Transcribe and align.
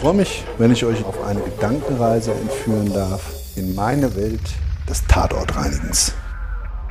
Ich 0.00 0.02
freue 0.02 0.14
mich, 0.14 0.44
wenn 0.56 0.72
ich 0.72 0.82
euch 0.82 1.04
auf 1.04 1.22
eine 1.24 1.42
Gedankenreise 1.42 2.32
entführen 2.32 2.90
darf 2.90 3.34
in 3.54 3.74
meine 3.74 4.16
Welt 4.16 4.40
des 4.88 5.04
Tatortreinigens. 5.06 6.14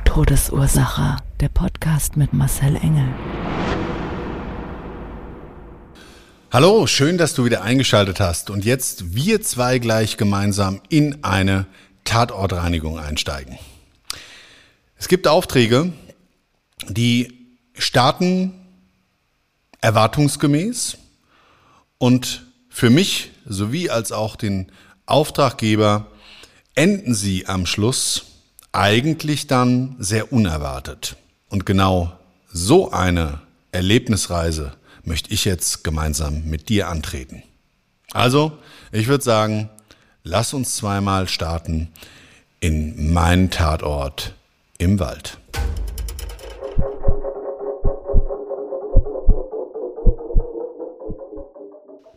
Todesursache. 0.04 1.16
Der 1.40 1.48
Podcast 1.48 2.16
mit 2.16 2.32
Marcel 2.32 2.76
Engel. 2.76 3.08
Hallo, 6.52 6.86
schön, 6.86 7.18
dass 7.18 7.34
du 7.34 7.44
wieder 7.44 7.62
eingeschaltet 7.62 8.20
hast 8.20 8.48
und 8.48 8.64
jetzt 8.64 9.12
wir 9.12 9.42
zwei 9.42 9.80
gleich 9.80 10.16
gemeinsam 10.16 10.80
in 10.88 11.24
eine 11.24 11.66
Tatortreinigung 12.04 12.96
einsteigen. 12.96 13.58
Es 14.94 15.08
gibt 15.08 15.26
Aufträge, 15.26 15.92
die 16.88 17.56
starten 17.74 18.52
erwartungsgemäß 19.80 20.96
und 21.98 22.46
für 22.70 22.88
mich 22.88 23.32
sowie 23.44 23.90
als 23.90 24.12
auch 24.12 24.36
den 24.36 24.72
Auftraggeber 25.04 26.06
enden 26.74 27.14
sie 27.14 27.46
am 27.46 27.66
Schluss 27.66 28.26
eigentlich 28.72 29.48
dann 29.48 29.96
sehr 29.98 30.32
unerwartet. 30.32 31.16
Und 31.48 31.66
genau 31.66 32.12
so 32.52 32.92
eine 32.92 33.40
Erlebnisreise 33.72 34.72
möchte 35.04 35.34
ich 35.34 35.44
jetzt 35.44 35.84
gemeinsam 35.84 36.44
mit 36.44 36.68
dir 36.68 36.88
antreten. 36.88 37.42
Also, 38.12 38.56
ich 38.92 39.08
würde 39.08 39.24
sagen, 39.24 39.68
lass 40.22 40.54
uns 40.54 40.76
zweimal 40.76 41.28
starten 41.28 41.88
in 42.60 43.12
meinen 43.12 43.50
Tatort 43.50 44.34
im 44.78 44.98
Wald. 45.00 45.38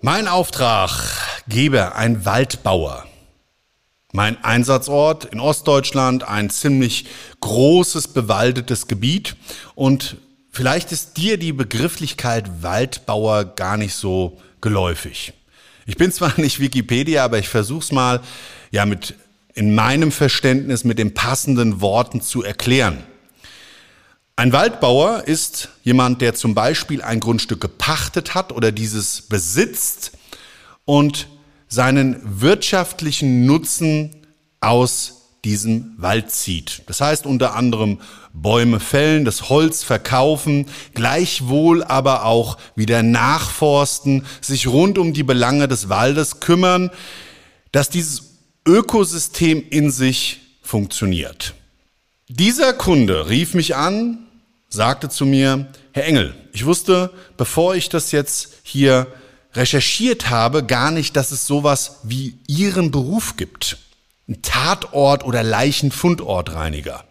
Mein 0.06 0.28
Auftraggeber, 0.28 1.96
ein 1.96 2.26
Waldbauer. 2.26 3.06
Mein 4.12 4.44
Einsatzort 4.44 5.24
in 5.24 5.40
Ostdeutschland, 5.40 6.28
ein 6.28 6.50
ziemlich 6.50 7.06
großes 7.40 8.10
bewaldetes 8.10 8.88
Gebiet 8.88 9.38
und 9.76 10.18
Vielleicht 10.56 10.92
ist 10.92 11.18
dir 11.18 11.40
die 11.40 11.52
Begrifflichkeit 11.52 12.62
Waldbauer 12.62 13.56
gar 13.56 13.76
nicht 13.76 13.96
so 13.96 14.40
geläufig. 14.62 15.34
Ich 15.88 15.98
bin 15.98 16.12
zwar 16.12 16.34
nicht 16.40 16.60
Wikipedia, 16.60 17.26
aber 17.26 17.40
ich 17.40 17.50
versuche 17.50 17.80
es 17.80 17.92
mal 17.92 18.22
ja 18.70 18.86
mit 18.86 19.16
in 19.56 19.74
meinem 19.74 20.12
Verständnis 20.12 20.84
mit 20.84 21.00
den 21.00 21.16
passenden 21.16 21.82
Worten 21.82 22.22
zu 22.22 22.44
erklären. 22.44 23.04
Ein 24.36 24.52
Waldbauer 24.52 25.26
ist 25.28 25.70
jemand, 25.84 26.22
der 26.22 26.34
zum 26.34 26.56
Beispiel 26.56 27.04
ein 27.04 27.20
Grundstück 27.20 27.62
gepachtet 27.62 28.34
hat 28.34 28.52
oder 28.52 28.72
dieses 28.72 29.22
besitzt 29.22 30.14
und 30.86 31.28
seinen 31.68 32.20
wirtschaftlichen 32.42 33.46
Nutzen 33.46 34.26
aus 34.60 35.24
diesem 35.46 35.94
Wald 35.98 36.32
zieht. 36.32 36.82
Das 36.88 37.00
heißt 37.00 37.28
unter 37.28 37.56
anderem 37.56 38.00
Bäume 38.34 38.80
fällen, 38.80 39.24
das 39.24 39.50
Holz 39.50 39.84
verkaufen, 39.84 40.66
gleichwohl 40.96 41.84
aber 41.84 42.26
auch 42.26 42.58
wieder 42.76 43.04
nachforsten, 43.04 44.26
sich 44.42 44.68
rund 44.68 44.98
um 44.98 45.14
die 45.14 45.24
Belange 45.24 45.68
des 45.68 45.90
Waldes 45.90 46.40
kümmern, 46.40 46.90
dass 47.72 47.90
dieses 47.90 48.40
Ökosystem 48.66 49.64
in 49.70 49.92
sich 49.92 50.40
funktioniert. 50.64 51.54
Dieser 52.28 52.74
Kunde 52.74 53.30
rief 53.30 53.54
mich 53.54 53.76
an, 53.76 54.20
sagte 54.70 55.10
zu 55.10 55.26
mir, 55.26 55.68
Herr 55.92 56.06
Engel, 56.06 56.34
ich 56.54 56.66
wusste, 56.66 57.12
bevor 57.38 57.76
ich 57.76 57.90
das 57.90 58.12
jetzt 58.12 58.54
hier 58.64 59.08
recherchiert 59.54 60.30
habe, 60.30 60.64
gar 60.66 60.90
nicht, 60.92 61.16
dass 61.16 61.32
es 61.32 61.46
sowas 61.46 62.00
wie 62.04 62.40
Ihren 62.48 62.92
Beruf 62.92 63.38
gibt 63.38 63.78
ein 64.28 64.42
Tatort- 64.42 65.26
oder 65.26 65.44
Leichenfundortreiniger. 65.44 67.04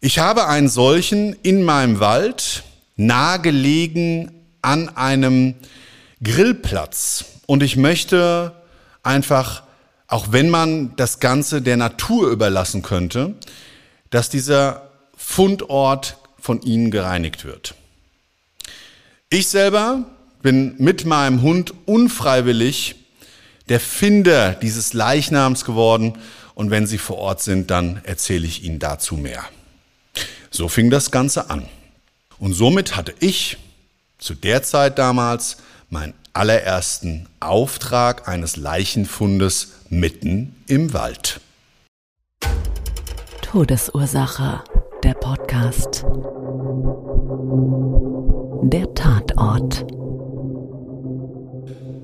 Ich 0.00 0.18
habe 0.18 0.46
einen 0.46 0.68
solchen 0.68 1.34
in 1.42 1.62
meinem 1.62 2.00
Wald, 2.00 2.64
nahegelegen 2.96 4.30
an 4.62 4.94
einem 4.96 5.54
Grillplatz. 6.22 7.24
Und 7.46 7.62
ich 7.62 7.76
möchte 7.76 8.52
einfach, 9.02 9.62
auch 10.10 10.32
wenn 10.32 10.50
man 10.50 10.94
das 10.96 11.20
Ganze 11.20 11.62
der 11.62 11.76
Natur 11.76 12.30
überlassen 12.30 12.82
könnte, 12.82 13.34
dass 14.10 14.28
dieser 14.28 14.90
Fundort 15.16 16.16
von 16.38 16.60
Ihnen 16.62 16.90
gereinigt 16.90 17.44
wird. 17.44 17.74
Ich 19.30 19.48
selber 19.48 20.04
bin 20.42 20.74
mit 20.78 21.04
meinem 21.04 21.42
Hund 21.42 21.72
unfreiwillig 21.86 22.96
der 23.68 23.78
Finder 23.78 24.54
dieses 24.54 24.94
Leichnams 24.94 25.64
geworden 25.64 26.18
und 26.54 26.70
wenn 26.70 26.88
Sie 26.88 26.98
vor 26.98 27.18
Ort 27.18 27.40
sind, 27.40 27.70
dann 27.70 28.00
erzähle 28.02 28.48
ich 28.48 28.64
Ihnen 28.64 28.80
dazu 28.80 29.14
mehr. 29.16 29.44
So 30.50 30.68
fing 30.68 30.90
das 30.90 31.12
Ganze 31.12 31.50
an. 31.50 31.68
Und 32.40 32.54
somit 32.54 32.96
hatte 32.96 33.14
ich 33.20 33.58
zu 34.18 34.34
der 34.34 34.64
Zeit 34.64 34.98
damals 34.98 35.58
meinen 35.88 36.14
allerersten 36.32 37.28
Auftrag 37.38 38.26
eines 38.26 38.56
Leichenfundes 38.56 39.68
mitten 39.90 40.54
im 40.68 40.92
Wald. 40.92 41.40
Todesursache, 43.42 44.62
der 45.02 45.14
Podcast. 45.14 46.04
Der 48.62 48.94
Tatort. 48.94 49.84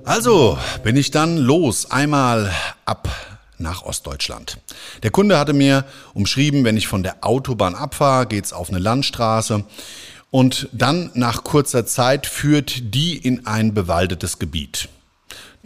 Also 0.05 0.59
bin 0.83 0.97
ich 0.97 1.13
dann 1.13 1.37
los, 1.37 1.89
einmal 1.89 2.53
ab 2.85 3.09
nach 3.59 3.85
Ostdeutschland. 3.85 4.59
Der 5.05 5.13
Kunde 5.13 5.39
hatte 5.39 5.53
mir 5.53 5.85
umschrieben, 6.13 6.65
wenn 6.65 6.77
ich 6.77 6.89
von 6.89 7.05
der 7.05 7.25
Autobahn 7.25 7.77
abfahre, 7.77 8.27
geht's 8.27 8.53
auf 8.53 8.69
eine 8.69 8.81
Landstraße 8.81 9.65
und 10.33 10.69
dann 10.73 11.13
nach 11.15 11.45
kurzer 11.45 11.87
Zeit 11.87 12.27
führt 12.27 12.95
die 12.95 13.17
in 13.17 13.47
ein 13.47 13.75
bewaldetes 13.75 14.41
Gebiet. 14.41 14.89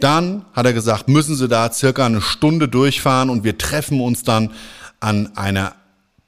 Dann 0.01 0.45
hat 0.53 0.65
er 0.65 0.73
gesagt, 0.73 1.07
müssen 1.07 1.35
Sie 1.35 1.47
da 1.47 1.71
circa 1.71 2.05
eine 2.05 2.21
Stunde 2.21 2.67
durchfahren 2.67 3.29
und 3.29 3.43
wir 3.43 3.57
treffen 3.57 4.01
uns 4.01 4.23
dann 4.23 4.51
an 4.99 5.37
einer 5.37 5.75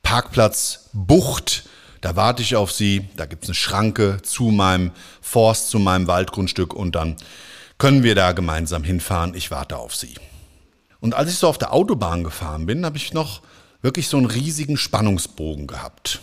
Parkplatzbucht. 0.04 1.68
Da 2.00 2.16
warte 2.16 2.44
ich 2.44 2.56
auf 2.56 2.72
Sie, 2.72 3.08
da 3.18 3.26
gibt's 3.26 3.48
eine 3.48 3.56
Schranke 3.56 4.20
zu 4.22 4.46
meinem 4.46 4.92
Forst, 5.22 5.70
zu 5.70 5.80
meinem 5.80 6.06
Waldgrundstück 6.08 6.74
und 6.74 6.94
dann 6.96 7.16
können 7.80 8.04
wir 8.04 8.14
da 8.14 8.32
gemeinsam 8.34 8.84
hinfahren. 8.84 9.34
Ich 9.34 9.50
warte 9.50 9.78
auf 9.78 9.96
Sie. 9.96 10.14
Und 11.00 11.16
als 11.16 11.32
ich 11.32 11.38
so 11.38 11.48
auf 11.48 11.58
der 11.58 11.74
Autobahn 11.74 12.24
gefahren 12.24 12.68
bin, 12.68 12.86
habe 12.86 12.98
ich 12.98 13.12
noch 13.12 13.42
wirklich 13.82 14.08
so 14.08 14.18
einen 14.18 14.28
riesigen 14.28 14.78
Spannungsbogen 14.78 15.66
gehabt. 15.66 16.22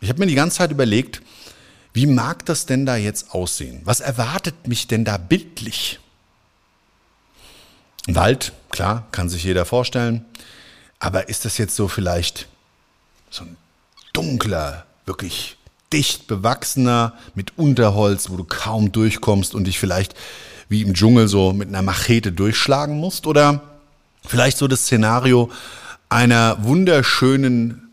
Ich 0.00 0.08
habe 0.08 0.20
mir 0.20 0.26
die 0.26 0.36
ganze 0.36 0.58
Zeit 0.58 0.70
überlegt, 0.70 1.20
wie 1.92 2.06
mag 2.06 2.46
das 2.46 2.64
denn 2.66 2.86
da 2.86 2.94
jetzt 2.94 3.34
aussehen? 3.34 3.80
Was 3.84 3.98
erwartet 3.98 4.68
mich 4.68 4.86
denn 4.86 5.04
da 5.04 5.16
bildlich? 5.16 5.98
Wald, 8.06 8.52
klar, 8.70 9.06
kann 9.12 9.28
sich 9.28 9.44
jeder 9.44 9.64
vorstellen. 9.64 10.24
Aber 10.98 11.28
ist 11.28 11.44
das 11.44 11.58
jetzt 11.58 11.76
so 11.76 11.88
vielleicht 11.88 12.48
so 13.30 13.44
ein 13.44 13.56
dunkler, 14.12 14.84
wirklich 15.06 15.56
dicht 15.92 16.26
bewachsener 16.26 17.14
mit 17.34 17.58
Unterholz, 17.58 18.30
wo 18.30 18.36
du 18.36 18.44
kaum 18.44 18.92
durchkommst 18.92 19.54
und 19.54 19.64
dich 19.64 19.78
vielleicht 19.78 20.14
wie 20.68 20.82
im 20.82 20.94
Dschungel 20.94 21.26
so 21.26 21.52
mit 21.52 21.68
einer 21.68 21.82
Machete 21.82 22.32
durchschlagen 22.32 22.96
musst 22.98 23.26
oder 23.26 23.62
vielleicht 24.24 24.56
so 24.56 24.68
das 24.68 24.82
Szenario 24.82 25.50
einer 26.08 26.62
wunderschönen 26.62 27.90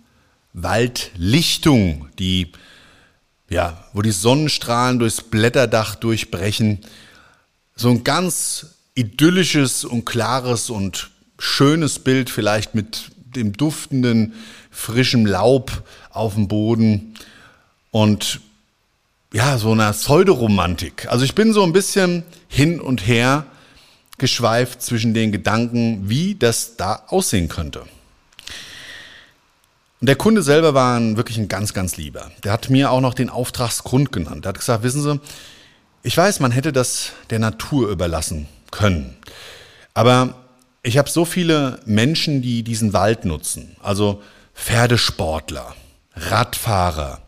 Waldlichtung, 0.54 2.10
die 2.20 2.52
ja, 3.50 3.86
wo 3.94 4.02
die 4.02 4.12
Sonnenstrahlen 4.12 5.00
durchs 5.00 5.22
Blätterdach 5.22 5.96
durchbrechen. 5.96 6.80
So 7.76 7.90
ein 7.90 8.04
ganz 8.04 8.77
idyllisches 8.98 9.86
und 9.86 10.06
klares 10.06 10.72
und 10.72 11.12
schönes 11.38 12.00
Bild, 12.00 12.32
vielleicht 12.32 12.74
mit 12.74 13.12
dem 13.36 13.54
duftenden, 13.54 14.34
frischen 14.72 15.28
Laub 15.28 15.84
auf 16.10 16.34
dem 16.34 16.48
Boden 16.48 17.14
und 17.92 18.42
ja, 19.32 19.60
so 19.60 19.74
einer 19.74 19.92
Pseudoromantik. 19.94 21.08
Also 21.12 21.26
ich 21.26 21.36
bin 21.36 21.54
so 21.54 21.62
ein 21.62 21.74
bisschen 21.74 22.24
hin 22.48 22.82
und 22.82 23.06
her 23.06 23.46
geschweift 24.18 24.82
zwischen 24.82 25.14
den 25.14 25.32
Gedanken, 25.32 26.10
wie 26.10 26.34
das 26.34 26.76
da 26.76 27.04
aussehen 27.08 27.50
könnte. 27.50 27.82
Und 30.00 30.08
der 30.10 30.16
Kunde 30.16 30.42
selber 30.42 30.74
war 30.74 31.00
ein, 31.00 31.18
wirklich 31.18 31.38
ein 31.38 31.50
ganz, 31.50 31.74
ganz 31.74 31.98
lieber. 31.98 32.32
Der 32.44 32.52
hat 32.52 32.72
mir 32.72 32.90
auch 32.90 33.02
noch 33.02 33.14
den 33.14 33.30
Auftragsgrund 33.30 34.12
genannt. 34.12 34.46
Er 34.46 34.50
hat 34.50 34.60
gesagt, 34.60 34.82
wissen 34.82 35.04
Sie, 35.04 35.20
ich 36.02 36.18
weiß, 36.18 36.40
man 36.40 36.52
hätte 36.52 36.74
das 36.74 37.12
der 37.30 37.38
Natur 37.38 37.90
überlassen 37.90 38.48
können. 38.72 39.16
Aber 39.94 40.36
ich 40.84 40.98
habe 40.98 41.10
so 41.10 41.26
viele 41.26 41.80
Menschen, 41.86 42.42
die 42.42 42.64
diesen 42.64 42.94
Wald 42.94 43.26
nutzen. 43.26 43.76
Also 43.82 44.22
Pferdesportler, 44.54 45.76
Radfahrer, 46.16 47.22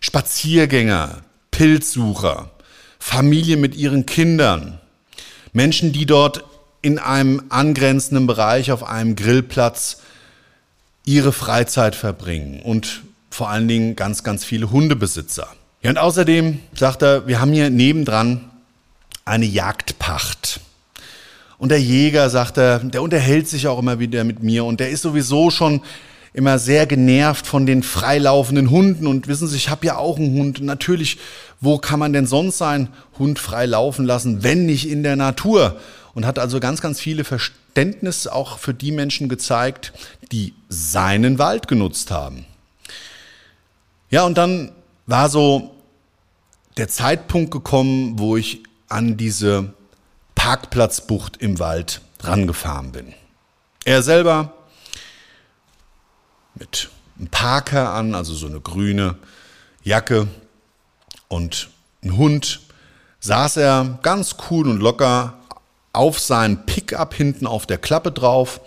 Spaziergänger, 0.00 1.22
Pilzsucher, 1.50 2.50
Familien 2.98 3.60
mit 3.60 3.74
ihren 3.74 4.06
Kindern, 4.06 4.80
Menschen, 5.52 5.92
die 5.92 6.06
dort 6.06 6.44
in 6.82 6.98
einem 6.98 7.44
angrenzenden 7.48 8.26
Bereich 8.26 8.72
auf 8.72 8.82
einem 8.82 9.16
Grillplatz 9.16 9.98
ihre 11.04 11.32
Freizeit 11.32 11.94
verbringen 11.94 12.60
und 12.60 13.02
vor 13.30 13.48
allen 13.50 13.68
Dingen 13.68 13.96
ganz, 13.96 14.22
ganz 14.22 14.44
viele 14.44 14.70
Hundebesitzer. 14.70 15.48
Ja, 15.82 15.90
und 15.90 15.98
außerdem 15.98 16.60
sagt 16.74 17.02
er, 17.02 17.26
wir 17.26 17.40
haben 17.40 17.52
hier 17.52 17.70
nebendran 17.70 18.50
eine 19.24 19.46
Jagdpacht. 19.46 20.60
Und 21.64 21.70
der 21.70 21.80
Jäger, 21.80 22.28
sagt 22.28 22.58
er, 22.58 22.80
der 22.80 23.00
unterhält 23.00 23.48
sich 23.48 23.68
auch 23.68 23.78
immer 23.78 23.98
wieder 23.98 24.22
mit 24.22 24.42
mir 24.42 24.66
und 24.66 24.80
der 24.80 24.90
ist 24.90 25.00
sowieso 25.00 25.48
schon 25.48 25.80
immer 26.34 26.58
sehr 26.58 26.84
genervt 26.84 27.46
von 27.46 27.64
den 27.64 27.82
freilaufenden 27.82 28.68
Hunden. 28.68 29.06
Und 29.06 29.28
wissen 29.28 29.48
Sie, 29.48 29.56
ich 29.56 29.70
habe 29.70 29.86
ja 29.86 29.96
auch 29.96 30.18
einen 30.18 30.38
Hund. 30.38 30.60
Natürlich, 30.60 31.16
wo 31.62 31.78
kann 31.78 31.98
man 31.98 32.12
denn 32.12 32.26
sonst 32.26 32.58
seinen 32.58 32.90
Hund 33.18 33.38
frei 33.38 33.64
laufen 33.64 34.04
lassen, 34.04 34.42
wenn 34.42 34.66
nicht 34.66 34.86
in 34.86 35.02
der 35.02 35.16
Natur? 35.16 35.80
Und 36.12 36.26
hat 36.26 36.38
also 36.38 36.60
ganz, 36.60 36.82
ganz 36.82 37.00
viele 37.00 37.24
Verständnis 37.24 38.26
auch 38.26 38.58
für 38.58 38.74
die 38.74 38.92
Menschen 38.92 39.30
gezeigt, 39.30 39.94
die 40.32 40.52
seinen 40.68 41.38
Wald 41.38 41.66
genutzt 41.66 42.10
haben. 42.10 42.44
Ja, 44.10 44.24
und 44.26 44.36
dann 44.36 44.70
war 45.06 45.30
so 45.30 45.70
der 46.76 46.88
Zeitpunkt 46.88 47.50
gekommen, 47.50 48.18
wo 48.18 48.36
ich 48.36 48.62
an 48.90 49.16
diese 49.16 49.72
Parkplatzbucht 50.44 51.38
im 51.38 51.58
Wald 51.58 52.02
rangefahren 52.20 52.92
bin. 52.92 53.14
Er 53.86 54.02
selber 54.02 54.52
mit 56.54 56.90
einem 57.18 57.28
Parker 57.28 57.94
an, 57.94 58.14
also 58.14 58.34
so 58.34 58.46
eine 58.46 58.60
grüne 58.60 59.16
Jacke 59.84 60.28
und 61.28 61.70
ein 62.02 62.18
Hund, 62.18 62.60
saß 63.20 63.56
er 63.56 63.98
ganz 64.02 64.36
cool 64.50 64.68
und 64.68 64.80
locker 64.80 65.38
auf 65.94 66.18
seinem 66.18 66.66
Pickup 66.66 67.14
hinten 67.14 67.46
auf 67.46 67.64
der 67.64 67.78
Klappe 67.78 68.12
drauf, 68.12 68.60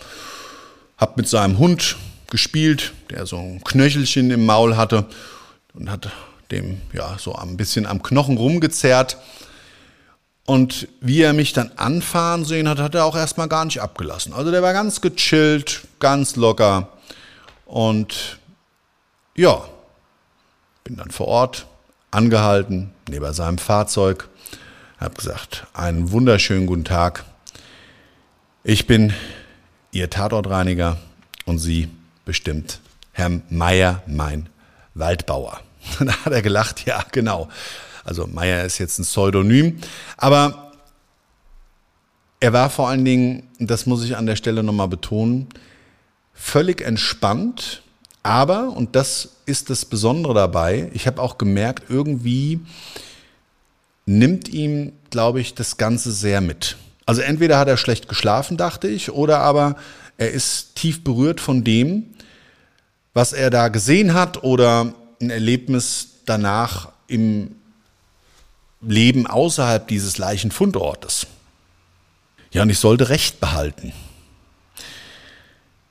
hab 0.98 1.16
mit 1.16 1.30
seinem 1.30 1.60
Hund 1.60 1.96
gespielt, 2.32 2.94
der 3.12 3.28
so 3.28 3.38
ein 3.38 3.64
Knöchelchen 3.64 4.32
im 4.32 4.48
Maul 4.48 4.78
hatte 4.78 5.06
und 5.76 5.92
hat 5.92 6.10
dem 6.50 6.82
ja 6.92 7.20
so 7.20 7.36
ein 7.36 7.56
bisschen 7.56 7.86
am 7.86 8.02
Knochen 8.02 8.38
rumgezerrt. 8.38 9.18
Und 10.48 10.88
wie 11.02 11.22
er 11.22 11.34
mich 11.34 11.52
dann 11.52 11.74
anfahren 11.76 12.46
sehen 12.46 12.70
hat, 12.70 12.80
hat 12.80 12.96
er 12.96 13.04
auch 13.04 13.18
erstmal 13.18 13.50
gar 13.50 13.66
nicht 13.66 13.82
abgelassen. 13.82 14.32
Also 14.32 14.50
der 14.50 14.64
war 14.64 14.72
ganz 14.72 15.02
gechillt, 15.02 15.82
ganz 16.00 16.38
locker. 16.38 16.88
Und 17.66 18.40
ja, 19.36 19.66
bin 20.86 20.96
dann 20.96 21.12
vor 21.12 21.28
Ort 21.28 21.68
angehalten, 22.12 22.94
neben 23.10 23.34
seinem 23.34 23.58
Fahrzeug, 23.58 24.30
habe 25.02 25.16
gesagt, 25.16 25.68
einen 25.74 26.12
wunderschönen 26.14 26.66
guten 26.66 26.86
Tag. 26.86 27.26
Ich 28.64 28.88
bin 28.88 29.14
Ihr 29.92 30.10
Tatortreiniger 30.10 30.98
und 31.46 31.60
Sie 31.60 31.90
bestimmt 32.24 32.80
Herr 33.12 33.32
Meier, 33.50 34.02
mein 34.08 34.48
Waldbauer. 34.94 35.60
Da 36.00 36.14
hat 36.24 36.32
er 36.32 36.42
gelacht, 36.42 36.86
ja, 36.86 37.04
genau. 37.12 37.50
Also 38.08 38.26
Meier 38.26 38.64
ist 38.64 38.78
jetzt 38.78 39.00
ein 39.00 39.04
Pseudonym, 39.04 39.80
aber 40.16 40.72
er 42.40 42.54
war 42.54 42.70
vor 42.70 42.88
allen 42.88 43.04
Dingen, 43.04 43.44
das 43.60 43.86
muss 43.86 44.04
ich 44.06 44.16
an 44.16 44.26
der 44.26 44.38
Stelle 44.38 44.64
nochmal 44.64 44.88
betonen, 44.88 45.48
völlig 46.34 46.82
entspannt, 46.82 47.84
aber, 48.24 48.70
und 48.70 48.96
das 48.96 49.38
ist 49.46 49.70
das 49.70 49.84
Besondere 49.84 50.34
dabei, 50.34 50.90
ich 50.94 51.06
habe 51.06 51.22
auch 51.22 51.38
gemerkt, 51.38 51.90
irgendwie 51.90 52.62
nimmt 54.06 54.48
ihm, 54.48 54.94
glaube 55.10 55.42
ich, 55.42 55.54
das 55.54 55.76
Ganze 55.76 56.14
sehr 56.14 56.40
mit. 56.40 56.78
Also 57.06 57.22
entweder 57.22 57.60
hat 57.60 57.68
er 57.68 57.76
schlecht 57.76 58.08
geschlafen, 58.08 58.56
dachte 58.56 58.88
ich, 58.88 59.12
oder 59.12 59.40
aber 59.40 59.76
er 60.18 60.32
ist 60.32 60.76
tief 60.76 61.04
berührt 61.04 61.42
von 61.42 61.66
dem, 61.66 62.06
was 63.14 63.34
er 63.34 63.50
da 63.50 63.68
gesehen 63.68 64.14
hat 64.14 64.44
oder 64.44 64.94
ein 65.22 65.30
Erlebnis 65.30 66.22
danach 66.26 66.94
im 67.08 67.58
Leben 68.82 69.28
außerhalb 69.28 69.88
dieses 69.88 70.18
Leichenfundortes. 70.18 71.28
Ja, 72.52 72.64
und 72.64 72.70
ich 72.70 72.80
sollte 72.80 73.10
Recht 73.10 73.40
behalten. 73.40 73.92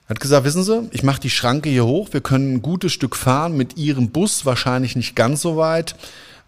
Er 0.06 0.10
hat 0.10 0.20
gesagt, 0.20 0.44
wissen 0.44 0.62
Sie, 0.62 0.88
ich 0.92 1.02
mache 1.02 1.20
die 1.20 1.30
Schranke 1.30 1.68
hier 1.68 1.84
hoch, 1.84 2.10
wir 2.12 2.20
können 2.20 2.54
ein 2.54 2.62
gutes 2.62 2.92
Stück 2.92 3.16
fahren 3.16 3.56
mit 3.56 3.76
Ihrem 3.76 4.10
Bus, 4.10 4.44
wahrscheinlich 4.44 4.94
nicht 4.94 5.16
ganz 5.16 5.42
so 5.42 5.56
weit, 5.56 5.96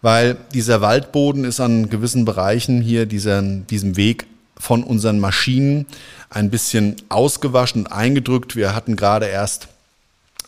weil 0.01 0.37
dieser 0.53 0.79
Waldboden 0.79 1.43
ist 1.43 1.59
an 1.59 1.89
gewissen 1.89 2.23
Bereichen 2.23 2.81
hier, 2.81 3.05
dieser, 3.05 3.41
diesem 3.41 3.97
Weg 3.97 4.27
von 4.57 4.83
unseren 4.83 5.19
Maschinen 5.19 5.87
ein 6.29 6.49
bisschen 6.49 6.95
ausgewaschen 7.09 7.85
und 7.85 7.91
eingedrückt. 7.91 8.55
Wir 8.55 8.73
hatten 8.73 8.95
gerade 8.95 9.25
erst 9.25 9.67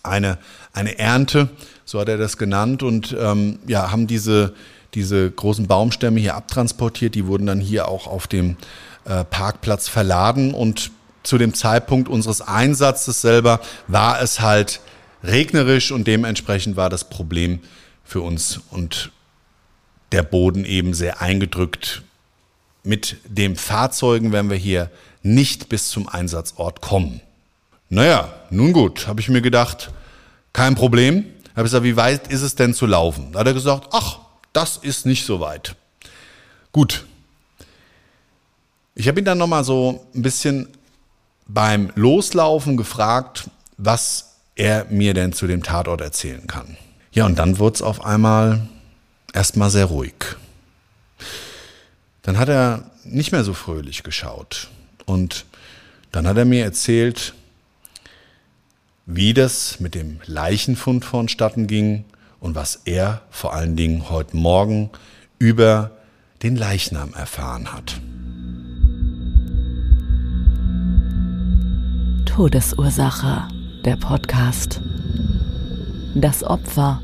eine, 0.04 0.38
eine 0.72 0.98
Ernte, 0.98 1.50
so 1.84 2.00
hat 2.00 2.08
er 2.08 2.18
das 2.18 2.38
genannt, 2.38 2.82
und 2.82 3.16
ähm, 3.20 3.60
ja, 3.68 3.92
haben 3.92 4.08
diese, 4.08 4.54
diese 4.94 5.30
großen 5.32 5.68
Baumstämme 5.68 6.20
hier 6.20 6.36
abtransportiert. 6.36 7.16
Die 7.16 7.28
wurden 7.28 7.46
dann 7.46 7.60
hier 7.60 7.88
auch 7.88 8.08
auf 8.08 8.28
dem 8.28 8.58
äh, 9.06 9.24
Parkplatz 9.24 9.88
verladen 9.88 10.54
und 10.54 10.92
zu 11.24 11.38
dem 11.38 11.54
Zeitpunkt 11.54 12.10
unseres 12.10 12.42
Einsatzes 12.42 13.22
selber 13.22 13.62
war 13.88 14.22
es 14.22 14.42
halt 14.42 14.82
regnerisch 15.24 15.92
und 15.92 16.08
dementsprechend 16.08 16.76
war 16.76 16.90
das 16.90 17.10
Problem 17.10 17.60
für 18.04 18.22
uns 18.22 18.60
und 18.72 19.12
der 20.12 20.24
Boden 20.24 20.66
eben 20.66 20.94
sehr 20.94 21.22
eingedrückt. 21.22 22.02
Mit 22.84 23.18
den 23.26 23.56
Fahrzeugen 23.56 24.32
werden 24.32 24.50
wir 24.50 24.58
hier 24.58 24.90
nicht 25.22 25.70
bis 25.70 25.90
zum 25.90 26.10
Einsatzort 26.10 26.82
kommen. 26.82 27.22
Naja, 27.90 28.34
nun 28.50 28.74
gut, 28.74 29.08
habe 29.08 29.22
ich 29.22 29.30
mir 29.30 29.42
gedacht, 29.42 29.92
kein 30.54 30.76
Problem. 30.76 31.26
Habe 31.56 31.68
ich 31.68 31.72
gesagt, 31.72 31.84
wie 31.84 31.98
weit 31.98 32.28
ist 32.28 32.42
es 32.42 32.56
denn 32.56 32.74
zu 32.74 32.86
laufen? 32.86 33.32
Da 33.34 33.40
hat 33.40 33.48
er 33.48 33.54
gesagt, 33.54 33.90
ach, 33.92 34.20
das 34.54 34.78
ist 34.78 35.06
nicht 35.06 35.26
so 35.26 35.40
weit. 35.40 35.76
Gut. 36.72 37.06
Ich 38.96 39.08
habe 39.08 39.20
ihn 39.20 39.26
dann 39.26 39.38
nochmal 39.38 39.64
so 39.64 40.06
ein 40.14 40.22
bisschen 40.22 40.68
beim 41.48 41.92
Loslaufen 41.96 42.78
gefragt, 42.78 43.50
was 43.78 44.36
er 44.56 44.86
mir 44.90 45.14
denn 45.14 45.34
zu 45.34 45.48
dem 45.48 45.64
Tatort 45.64 46.02
erzählen 46.02 46.46
kann. 46.48 46.78
Ja, 47.12 47.26
und 47.26 47.40
dann 47.40 47.60
wurde 47.60 47.76
es 47.76 47.82
auf 47.82 48.04
einmal 48.04 48.68
erstmal 49.34 49.70
sehr 49.70 49.86
ruhig. 49.86 50.14
Dann 52.22 52.38
hat 52.38 52.50
er 52.50 52.84
nicht 53.04 53.32
mehr 53.32 53.44
so 53.44 53.54
fröhlich 53.54 54.04
geschaut. 54.04 54.70
Und 55.06 55.46
dann 56.12 56.28
hat 56.28 56.38
er 56.38 56.46
mir 56.46 56.64
erzählt, 56.64 57.34
wie 59.06 59.34
das 59.34 59.80
mit 59.80 59.96
dem 59.96 60.20
Leichenfund 60.26 61.04
vonstatten 61.04 61.68
ging 61.68 62.06
und 62.42 62.56
was 62.56 62.82
er 62.84 63.22
vor 63.30 63.54
allen 63.54 63.78
Dingen 63.78 64.10
heute 64.10 64.36
Morgen 64.36 64.90
über 65.40 65.92
den 66.44 66.58
Leichnam 66.58 67.14
erfahren 67.14 67.72
hat. 67.72 68.02
Todesursache, 72.26 73.48
der 73.86 73.96
Podcast. 73.96 74.82
Das 76.16 76.44
Opfer. 76.44 77.02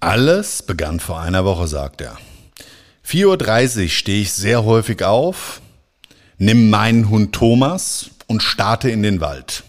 Alles 0.00 0.62
begann 0.62 0.98
vor 0.98 1.20
einer 1.20 1.44
Woche, 1.44 1.68
sagt 1.68 2.00
er. 2.00 2.16
4.30 3.06 3.82
Uhr 3.82 3.88
stehe 3.88 4.22
ich 4.22 4.32
sehr 4.32 4.64
häufig 4.64 5.02
auf, 5.02 5.60
nimm 6.38 6.70
meinen 6.70 7.08
Hund 7.10 7.34
Thomas 7.34 8.10
und 8.26 8.42
starte 8.42 8.90
in 8.90 9.02
den 9.02 9.20
Wald. 9.20 9.64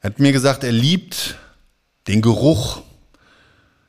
Er 0.00 0.10
hat 0.10 0.18
mir 0.18 0.32
gesagt, 0.32 0.64
er 0.64 0.72
liebt 0.72 1.36
den 2.08 2.22
Geruch, 2.22 2.82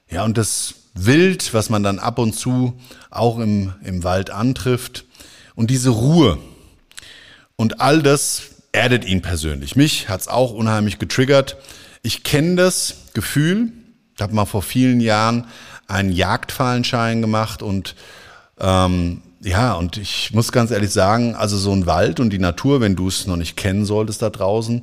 ja, 0.09 0.23
und 0.23 0.37
das 0.37 0.75
Wild, 0.93 1.53
was 1.53 1.69
man 1.69 1.83
dann 1.83 1.99
ab 1.99 2.17
und 2.17 2.33
zu 2.33 2.79
auch 3.09 3.39
im, 3.39 3.73
im 3.83 4.03
Wald 4.03 4.29
antrifft 4.29 5.05
und 5.55 5.69
diese 5.69 5.89
Ruhe. 5.89 6.39
Und 7.55 7.81
all 7.81 8.01
das 8.01 8.43
erdet 8.71 9.05
ihn 9.05 9.21
persönlich. 9.21 9.75
Mich 9.75 10.09
hat's 10.09 10.27
auch 10.27 10.53
unheimlich 10.53 10.99
getriggert. 10.99 11.57
Ich 12.03 12.23
kenne 12.23 12.55
das 12.55 12.95
Gefühl, 13.13 13.71
ich 14.15 14.21
habe 14.21 14.33
mal 14.33 14.45
vor 14.45 14.61
vielen 14.61 15.01
Jahren 15.01 15.45
einen 15.87 16.11
Jagdfallenschein 16.11 17.21
gemacht 17.21 17.61
und 17.61 17.95
ähm, 18.59 19.21
ja, 19.41 19.73
und 19.73 19.97
ich 19.97 20.33
muss 20.33 20.51
ganz 20.51 20.71
ehrlich 20.71 20.91
sagen, 20.91 21.35
also 21.35 21.57
so 21.57 21.71
ein 21.71 21.85
Wald 21.85 22.19
und 22.19 22.31
die 22.31 22.39
Natur, 22.39 22.81
wenn 22.81 22.95
du 22.95 23.07
es 23.07 23.27
noch 23.27 23.35
nicht 23.35 23.55
kennen 23.55 23.85
solltest 23.85 24.21
da 24.21 24.29
draußen, 24.29 24.81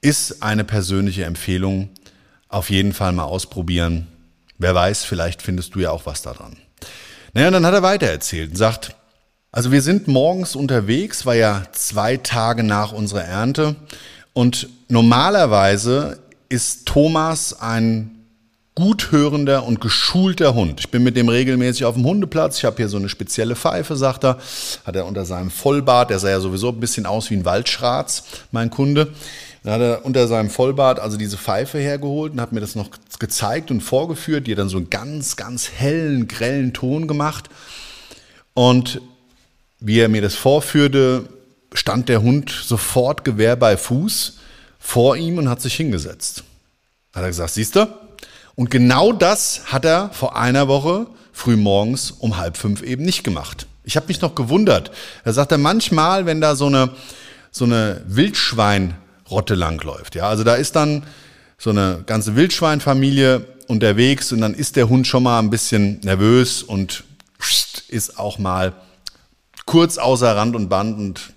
ist 0.00 0.42
eine 0.42 0.64
persönliche 0.64 1.24
Empfehlung. 1.24 1.88
Auf 2.48 2.70
jeden 2.70 2.92
Fall 2.92 3.12
mal 3.12 3.24
ausprobieren. 3.24 4.06
Wer 4.58 4.74
weiß, 4.74 5.04
vielleicht 5.04 5.42
findest 5.42 5.74
du 5.74 5.80
ja 5.80 5.90
auch 5.90 6.06
was 6.06 6.22
daran. 6.22 6.56
Naja, 7.34 7.48
und 7.48 7.52
dann 7.52 7.66
hat 7.66 7.74
er 7.74 7.82
weitererzählt 7.82 8.50
und 8.50 8.56
sagt, 8.56 8.94
also 9.52 9.70
wir 9.70 9.82
sind 9.82 10.08
morgens 10.08 10.56
unterwegs, 10.56 11.26
war 11.26 11.34
ja 11.34 11.62
zwei 11.72 12.16
Tage 12.16 12.62
nach 12.62 12.92
unserer 12.92 13.24
Ernte 13.24 13.76
und 14.32 14.68
normalerweise 14.88 16.18
ist 16.48 16.86
Thomas 16.86 17.60
ein 17.60 18.18
guthörender 18.74 19.64
und 19.64 19.80
geschulter 19.80 20.54
Hund. 20.54 20.78
Ich 20.78 20.90
bin 20.90 21.02
mit 21.02 21.16
dem 21.16 21.28
regelmäßig 21.28 21.84
auf 21.84 21.96
dem 21.96 22.04
Hundeplatz. 22.04 22.58
Ich 22.58 22.64
habe 22.64 22.76
hier 22.76 22.88
so 22.88 22.96
eine 22.96 23.08
spezielle 23.08 23.56
Pfeife, 23.56 23.96
sagt 23.96 24.24
er. 24.24 24.38
Hat 24.84 24.94
er 24.94 25.06
unter 25.06 25.24
seinem 25.24 25.50
Vollbart, 25.50 26.10
der 26.10 26.20
sah 26.20 26.30
ja 26.30 26.38
sowieso 26.38 26.68
ein 26.68 26.78
bisschen 26.78 27.04
aus 27.04 27.28
wie 27.30 27.34
ein 27.34 27.44
Waldschratz, 27.44 28.22
mein 28.52 28.70
Kunde. 28.70 29.08
Dann 29.62 29.74
hat 29.74 29.80
er 29.80 30.04
unter 30.04 30.28
seinem 30.28 30.50
Vollbart 30.50 31.00
also 31.00 31.16
diese 31.16 31.36
Pfeife 31.36 31.78
hergeholt 31.78 32.32
und 32.32 32.40
hat 32.40 32.52
mir 32.52 32.60
das 32.60 32.74
noch 32.74 32.90
gezeigt 33.18 33.70
und 33.70 33.80
vorgeführt, 33.80 34.46
die 34.46 34.52
hat 34.52 34.58
dann 34.58 34.68
so 34.68 34.76
einen 34.76 34.90
ganz, 34.90 35.36
ganz 35.36 35.70
hellen, 35.70 36.28
grellen 36.28 36.72
Ton 36.72 37.08
gemacht. 37.08 37.48
Und 38.54 39.00
wie 39.80 39.98
er 39.98 40.08
mir 40.08 40.22
das 40.22 40.34
vorführte, 40.34 41.28
stand 41.72 42.08
der 42.08 42.22
Hund 42.22 42.50
sofort 42.50 43.24
Gewehr 43.24 43.56
bei 43.56 43.76
Fuß 43.76 44.38
vor 44.78 45.16
ihm 45.16 45.38
und 45.38 45.48
hat 45.48 45.60
sich 45.60 45.74
hingesetzt. 45.74 46.44
Hat 47.14 47.22
er 47.22 47.28
gesagt, 47.28 47.50
siehst 47.50 47.76
du? 47.76 47.86
Und 48.54 48.70
genau 48.70 49.12
das 49.12 49.62
hat 49.66 49.84
er 49.84 50.10
vor 50.10 50.36
einer 50.36 50.66
Woche 50.68 51.06
früh 51.32 51.56
morgens 51.56 52.10
um 52.10 52.38
halb 52.38 52.56
fünf 52.56 52.82
eben 52.82 53.04
nicht 53.04 53.22
gemacht. 53.22 53.66
Ich 53.84 53.96
habe 53.96 54.08
mich 54.08 54.20
noch 54.20 54.34
gewundert. 54.34 54.90
Er 55.24 55.32
sagte, 55.32 55.56
manchmal, 55.56 56.26
wenn 56.26 56.40
da 56.40 56.56
so 56.56 56.66
eine, 56.66 56.90
so 57.50 57.64
eine 57.64 58.02
Wildschweinrotte 59.28 59.54
langläuft, 59.54 60.14
ja, 60.14 60.28
also 60.28 60.44
da 60.44 60.54
ist 60.54 60.76
dann 60.76 61.04
so 61.58 61.70
eine 61.70 62.02
ganze 62.06 62.36
Wildschweinfamilie 62.36 63.44
unterwegs 63.66 64.32
und 64.32 64.40
dann 64.40 64.54
ist 64.54 64.76
der 64.76 64.88
Hund 64.88 65.06
schon 65.06 65.22
mal 65.22 65.38
ein 65.40 65.50
bisschen 65.50 66.00
nervös 66.02 66.62
und 66.62 67.04
ist 67.88 68.18
auch 68.18 68.38
mal 68.38 68.74
kurz 69.66 69.98
außer 69.98 70.36
Rand 70.36 70.56
und 70.56 70.68
Band 70.68 70.98
und 70.98 71.32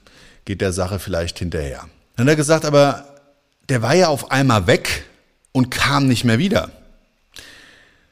geht 0.45 0.61
der 0.61 0.73
Sache 0.73 0.99
vielleicht 0.99 1.39
hinterher. 1.39 1.85
Dann 2.15 2.25
hat 2.25 2.33
er 2.33 2.35
gesagt, 2.35 2.65
aber 2.65 3.05
der 3.69 3.81
war 3.81 3.95
ja 3.95 4.07
auf 4.07 4.31
einmal 4.31 4.67
weg 4.67 5.05
und 5.51 5.71
kam 5.71 6.07
nicht 6.07 6.23
mehr 6.23 6.39
wieder. 6.39 6.71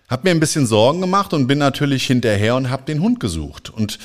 Hab 0.08 0.24
mir 0.24 0.32
ein 0.32 0.40
bisschen 0.40 0.66
Sorgen 0.66 1.02
gemacht 1.02 1.34
und 1.34 1.48
bin 1.48 1.60
natürlich 1.60 2.08
hinterher 2.08 2.56
und 2.56 2.70
hab 2.70 2.86
den 2.86 3.02
Hund 3.02 3.20
gesucht. 3.20 3.70
Und 3.70 4.00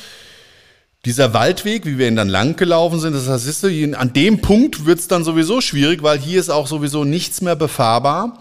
dieser 1.04 1.34
Waldweg, 1.34 1.84
wie 1.86 1.98
wir 1.98 2.08
ihn 2.08 2.16
dann 2.16 2.28
lang 2.28 2.56
gelaufen 2.56 2.98
sind, 2.98 3.14
das 3.14 3.28
heißt, 3.28 3.64
an 3.94 4.12
dem 4.12 4.40
Punkt 4.40 4.86
wird's 4.86 5.08
dann 5.08 5.24
sowieso 5.24 5.60
schwierig, 5.60 6.02
weil 6.02 6.18
hier 6.18 6.40
ist 6.40 6.50
auch 6.50 6.66
sowieso 6.66 7.04
nichts 7.04 7.40
mehr 7.40 7.56
befahrbar. 7.56 8.40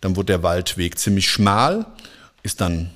Dann 0.00 0.16
wurde 0.16 0.26
der 0.26 0.42
Waldweg 0.42 0.98
ziemlich 0.98 1.30
schmal, 1.30 1.86
ist 2.42 2.60
dann 2.60 2.90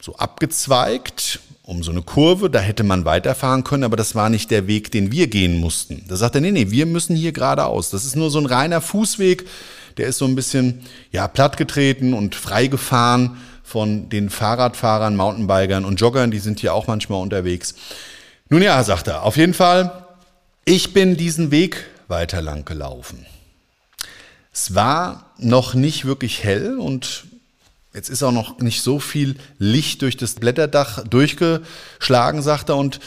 so 0.00 0.16
abgezweigt 0.16 1.40
um 1.70 1.84
so 1.84 1.92
eine 1.92 2.02
Kurve, 2.02 2.50
da 2.50 2.58
hätte 2.58 2.82
man 2.82 3.04
weiterfahren 3.04 3.62
können, 3.62 3.84
aber 3.84 3.96
das 3.96 4.16
war 4.16 4.28
nicht 4.28 4.50
der 4.50 4.66
Weg, 4.66 4.90
den 4.90 5.12
wir 5.12 5.28
gehen 5.28 5.60
mussten. 5.60 6.04
Da 6.08 6.16
sagt 6.16 6.34
er, 6.34 6.40
nee, 6.40 6.50
nee, 6.50 6.72
wir 6.72 6.84
müssen 6.84 7.14
hier 7.14 7.30
geradeaus. 7.30 7.90
Das 7.90 8.04
ist 8.04 8.16
nur 8.16 8.28
so 8.28 8.40
ein 8.40 8.46
reiner 8.46 8.80
Fußweg, 8.80 9.46
der 9.96 10.08
ist 10.08 10.18
so 10.18 10.24
ein 10.24 10.34
bisschen, 10.34 10.80
ja, 11.12 11.28
plattgetreten 11.28 12.12
und 12.12 12.34
freigefahren 12.34 13.36
von 13.62 14.08
den 14.08 14.30
Fahrradfahrern, 14.30 15.14
Mountainbikern 15.14 15.84
und 15.84 16.00
Joggern, 16.00 16.32
die 16.32 16.40
sind 16.40 16.58
hier 16.58 16.74
auch 16.74 16.88
manchmal 16.88 17.22
unterwegs. 17.22 17.76
Nun 18.50 18.62
ja, 18.62 18.82
sagt 18.84 19.06
er, 19.06 19.22
auf 19.22 19.36
jeden 19.36 19.54
Fall, 19.54 20.06
ich 20.64 20.92
bin 20.92 21.16
diesen 21.16 21.50
Weg 21.50 21.86
weiter 22.08 22.42
lang 22.42 22.64
gelaufen. 22.64 23.24
Es 24.52 24.74
war 24.74 25.32
noch 25.38 25.74
nicht 25.74 26.04
wirklich 26.04 26.44
hell 26.44 26.78
und 26.78 27.24
Jetzt 27.92 28.08
ist 28.08 28.22
auch 28.22 28.30
noch 28.30 28.58
nicht 28.58 28.82
so 28.82 29.00
viel 29.00 29.36
Licht 29.58 30.02
durch 30.02 30.16
das 30.16 30.34
Blätterdach 30.34 31.02
durchgeschlagen, 31.08 32.40
sagt 32.40 32.68
er. 32.68 32.76
Und 32.76 33.00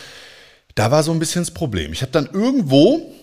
da 0.76 0.92
war 0.92 1.04
so 1.04 1.14
ein 1.14 1.20
bisschen 1.20 1.44
das 1.44 1.52
Problem. 1.52 1.94
Ich 1.94 2.02
habe 2.02 2.12
dann 2.12 2.28
irgendwo 2.32 3.14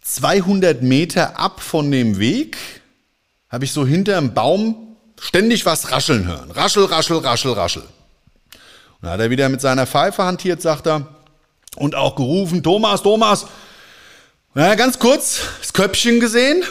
200 0.00 0.82
Meter 0.82 1.38
ab 1.38 1.60
von 1.60 1.90
dem 1.90 2.18
Weg, 2.18 2.56
habe 3.50 3.66
ich 3.66 3.72
so 3.72 3.86
hinter 3.86 4.16
einem 4.16 4.32
Baum 4.32 4.96
ständig 5.20 5.66
was 5.66 5.92
rascheln 5.92 6.26
hören. 6.26 6.50
Raschel, 6.50 6.86
raschel, 6.86 7.18
raschel, 7.18 7.52
raschel. 7.52 7.82
Und 7.82 9.02
dann 9.02 9.10
hat 9.12 9.20
er 9.20 9.30
wieder 9.30 9.50
mit 9.50 9.60
seiner 9.60 9.86
Pfeife 9.86 10.24
hantiert, 10.24 10.62
sagt 10.62 10.86
er, 10.86 11.13
und 11.76 11.94
auch 11.94 12.16
gerufen, 12.16 12.62
Thomas, 12.62 13.02
Thomas. 13.02 13.46
Na, 14.54 14.74
ganz 14.74 14.98
kurz 14.98 15.40
das 15.60 15.72
Köpfchen 15.72 16.20
gesehen 16.20 16.62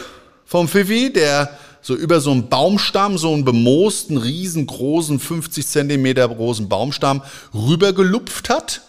vom 0.44 0.68
Pfiffi, 0.68 1.12
der 1.12 1.58
so 1.82 1.94
über 1.94 2.20
so 2.20 2.30
einen 2.30 2.48
Baumstamm, 2.48 3.18
so 3.18 3.32
einen 3.32 3.44
bemoosten, 3.44 4.16
riesengroßen, 4.16 5.20
50 5.20 5.66
Zentimeter 5.66 6.26
großen 6.28 6.68
Baumstamm 6.68 7.22
rübergelupft 7.52 8.48
hat 8.48 8.80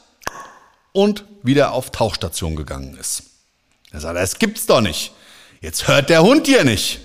und 0.93 1.25
wieder 1.43 1.73
auf 1.73 1.91
Tauchstation 1.91 2.55
gegangen 2.55 2.97
ist. 2.97 3.23
Er 3.91 3.99
sagt, 3.99 4.15
das 4.15 4.39
gibt's 4.39 4.65
doch 4.65 4.79
nicht. 4.79 5.11
Jetzt 5.59 5.87
hört 5.89 6.09
der 6.09 6.23
Hund 6.23 6.47
hier 6.47 6.63
nicht. 6.63 6.99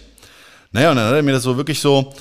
Naja, 0.70 0.90
und 0.90 0.96
dann 0.96 1.08
hat 1.08 1.14
er 1.14 1.22
mir 1.22 1.32
das 1.32 1.42
so 1.42 1.56
wirklich 1.56 1.80
so 1.80 2.14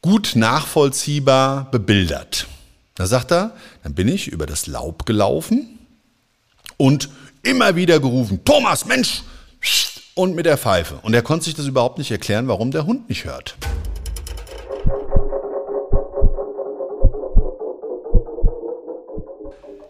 gut 0.00 0.32
nachvollziehbar 0.34 1.70
bebildert. 1.70 2.48
Da 2.96 3.06
sagt 3.06 3.30
er, 3.30 3.54
dann 3.84 3.94
bin 3.94 4.08
ich 4.08 4.26
über 4.26 4.46
das 4.46 4.66
Laub 4.66 5.06
gelaufen 5.06 5.78
und 6.82 7.10
immer 7.44 7.76
wieder 7.76 8.00
gerufen, 8.00 8.44
Thomas, 8.44 8.86
Mensch, 8.86 9.22
und 10.14 10.34
mit 10.34 10.46
der 10.46 10.58
Pfeife. 10.58 10.98
Und 11.02 11.14
er 11.14 11.22
konnte 11.22 11.44
sich 11.44 11.54
das 11.54 11.66
überhaupt 11.66 11.96
nicht 11.96 12.10
erklären, 12.10 12.48
warum 12.48 12.72
der 12.72 12.86
Hund 12.86 13.08
nicht 13.08 13.24
hört. 13.24 13.54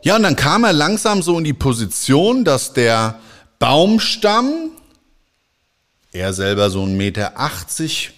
Ja, 0.02 0.16
und 0.16 0.22
dann 0.22 0.36
kam 0.36 0.64
er 0.64 0.74
langsam 0.74 1.22
so 1.22 1.38
in 1.38 1.44
die 1.44 1.54
Position, 1.54 2.44
dass 2.44 2.74
der 2.74 3.18
Baumstamm, 3.58 4.72
er 6.12 6.34
selber 6.34 6.68
so 6.68 6.82
1,80 6.82 6.88
Meter 6.88 7.32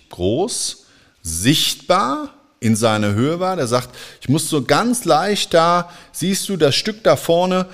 groß, 0.09 0.87
sichtbar 1.23 2.31
in 2.59 2.75
seiner 2.75 3.14
Höhe 3.14 3.38
war. 3.38 3.54
Der 3.54 3.69
sagt, 3.69 3.95
ich 4.21 4.28
muss 4.28 4.49
so 4.49 4.64
ganz 4.64 5.04
leicht 5.04 5.54
da, 5.54 5.90
siehst 6.11 6.49
du 6.49 6.57
das 6.57 6.75
Stück 6.75 7.04
da 7.04 7.14
vorne, 7.14 7.69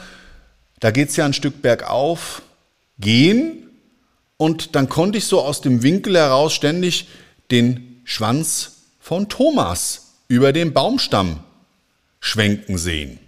da 0.81 0.91
geht 0.91 1.11
es 1.11 1.17
ja 1.17 1.25
ein 1.25 1.33
Stück 1.33 1.63
bergauf, 1.63 2.43
gehen 2.99 3.71
und 4.37 4.75
dann 4.75 4.89
konnte 4.89 5.19
ich 5.19 5.27
so 5.27 5.41
aus 5.41 5.61
dem 5.61 5.83
Winkel 5.83 6.17
heraus 6.17 6.55
ständig 6.55 7.09
den 7.51 8.01
Schwanz 8.05 8.73
von 8.99 9.29
Thomas 9.29 10.15
über 10.29 10.53
den 10.53 10.73
Baumstamm 10.73 11.41
schwenken 12.21 12.79
sehen. 12.79 13.19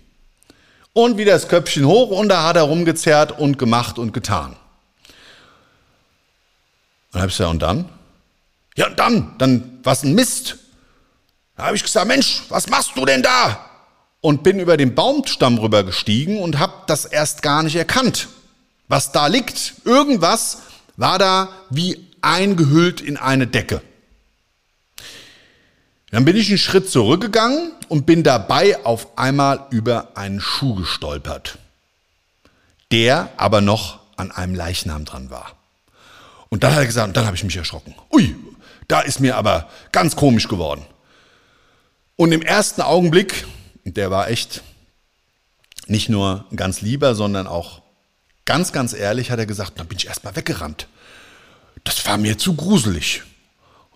Und 0.92 1.16
wieder 1.16 1.32
das 1.32 1.48
Köpfchen 1.48 1.86
hoch 1.86 2.10
und 2.10 2.28
da 2.28 2.44
hat 2.44 2.56
er 2.56 2.62
rumgezerrt 2.62 3.38
und 3.38 3.58
gemacht 3.58 3.98
und 3.98 4.12
getan. 4.12 4.52
Und 4.52 4.58
dann 7.12 7.22
habe 7.22 7.30
ich 7.30 7.36
gesagt, 7.36 7.50
und 7.50 7.62
dann? 7.62 7.88
Ja, 8.76 8.88
und 8.88 8.98
dann, 8.98 9.34
dann, 9.38 9.80
was 9.82 10.02
ein 10.02 10.14
Mist. 10.14 10.58
Da 11.56 11.64
habe 11.64 11.76
ich 11.76 11.82
gesagt, 11.82 12.06
Mensch, 12.06 12.42
was 12.48 12.68
machst 12.68 12.92
du 12.94 13.04
denn 13.04 13.22
da? 13.22 13.71
Und 14.22 14.42
bin 14.42 14.58
über 14.58 14.78
den 14.78 14.94
Baumstamm 14.94 15.58
rüber 15.58 15.84
gestiegen 15.84 16.40
und 16.40 16.58
habe 16.58 16.72
das 16.86 17.04
erst 17.04 17.42
gar 17.42 17.62
nicht 17.62 17.76
erkannt, 17.76 18.28
was 18.88 19.12
da 19.12 19.26
liegt. 19.26 19.74
Irgendwas 19.84 20.62
war 20.96 21.18
da 21.18 21.50
wie 21.68 22.06
eingehüllt 22.22 23.02
in 23.02 23.18
eine 23.18 23.46
Decke. 23.46 23.82
Dann 26.12 26.24
bin 26.24 26.36
ich 26.36 26.48
einen 26.48 26.58
Schritt 26.58 26.90
zurückgegangen 26.90 27.72
und 27.88 28.06
bin 28.06 28.22
dabei 28.22 28.84
auf 28.84 29.18
einmal 29.18 29.66
über 29.70 30.16
einen 30.16 30.40
Schuh 30.40 30.76
gestolpert, 30.76 31.58
der 32.92 33.30
aber 33.36 33.60
noch 33.60 34.00
an 34.16 34.30
einem 34.30 34.54
Leichnam 34.54 35.04
dran 35.04 35.30
war. 35.30 35.56
Und 36.50 36.64
dann 36.64 36.72
hat 36.72 36.80
er 36.80 36.86
gesagt, 36.86 37.08
und 37.08 37.16
dann 37.16 37.24
habe 37.26 37.34
ich 37.34 37.44
mich 37.44 37.56
erschrocken. 37.56 37.94
Ui, 38.12 38.36
da 38.88 39.00
ist 39.00 39.20
mir 39.20 39.36
aber 39.36 39.70
ganz 39.90 40.14
komisch 40.14 40.48
geworden. 40.48 40.84
Und 42.16 42.30
im 42.32 42.42
ersten 42.42 42.82
Augenblick 42.82 43.46
Der 43.84 44.10
war 44.10 44.28
echt 44.28 44.62
nicht 45.86 46.08
nur 46.08 46.44
ganz 46.54 46.80
lieber, 46.80 47.14
sondern 47.14 47.46
auch 47.46 47.82
ganz, 48.44 48.72
ganz 48.72 48.92
ehrlich 48.92 49.30
hat 49.30 49.38
er 49.38 49.46
gesagt, 49.46 49.78
dann 49.78 49.88
bin 49.88 49.98
ich 49.98 50.06
erstmal 50.06 50.36
weggerannt. 50.36 50.86
Das 51.84 52.04
war 52.06 52.16
mir 52.16 52.38
zu 52.38 52.54
gruselig. 52.54 53.22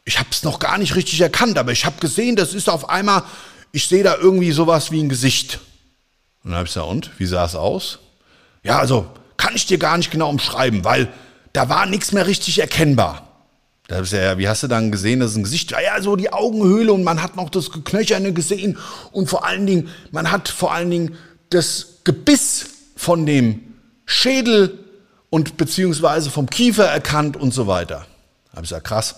Ich 0.05 0.19
habe 0.19 0.29
es 0.31 0.43
noch 0.43 0.59
gar 0.59 0.79
nicht 0.79 0.95
richtig 0.95 1.21
erkannt, 1.21 1.59
aber 1.59 1.73
ich 1.73 1.85
habe 1.85 2.01
gesehen, 2.01 2.37
das 2.37 2.55
ist 2.55 2.69
auf 2.69 2.89
einmal, 2.89 3.23
ich 3.73 3.89
sehe 3.89 4.03
da 4.03 4.17
irgendwie 4.17 4.53
sowas 4.53 4.91
wie 4.91 5.03
ein 5.03 5.09
Gesicht. 5.09 5.61
Und 6.43 6.51
dann 6.51 6.59
habe 6.59 6.67
ich 6.67 6.75
gesagt, 6.75 6.89
und, 6.89 7.11
wie 7.19 7.27
sah 7.27 7.45
es 7.45 7.55
aus? 7.55 7.99
Ja, 8.63 8.79
also 8.79 9.11
kann 9.37 9.55
ich 9.55 9.67
dir 9.67 9.79
gar 9.79 9.97
nicht 9.97 10.11
genau 10.11 10.29
umschreiben, 10.29 10.85
weil 10.85 11.13
da 11.53 11.69
war 11.69 11.87
nichts 11.87 12.13
mehr 12.13 12.27
richtig 12.27 12.61
erkennbar. 12.61 13.26
Da 13.89 14.01
ist 14.01 14.13
ja, 14.13 14.37
wie 14.37 14.49
hast 14.49 14.65
du 14.65 14.67
dann 14.67 14.91
gesehen, 14.91 15.21
dass 15.21 15.31
es 15.31 15.37
ein 15.37 15.45
Gesicht 15.45 15.71
war? 15.73 15.83
Ja, 15.83 16.01
so 16.03 16.17
die 16.17 16.33
Augenhöhle 16.33 16.93
und 16.93 17.05
man 17.05 17.23
hat 17.23 17.37
noch 17.37 17.51
das 17.51 17.71
Geknöcherne 17.71 18.33
gesehen 18.33 18.79
und 19.13 19.31
vor 19.31 19.45
allen 19.45 19.67
Dingen, 19.67 19.91
man 20.11 20.31
hat 20.31 20.49
vor 20.49 20.73
allen 20.73 20.91
Dingen 20.91 21.17
das 21.51 22.01
Gebiss 22.03 22.67
von 22.97 23.27
dem 23.27 23.75
Schädel 24.05 24.79
und 25.31 25.57
beziehungsweise 25.57 26.31
vom 26.31 26.51
Kiefer 26.51 26.87
erkannt 26.87 27.37
und 27.37 27.55
so 27.55 27.67
weiter. 27.67 28.07
Da 28.47 28.57
habe 28.57 28.65
ich 28.65 28.71
gesagt, 28.71 28.87
krass. 28.87 29.15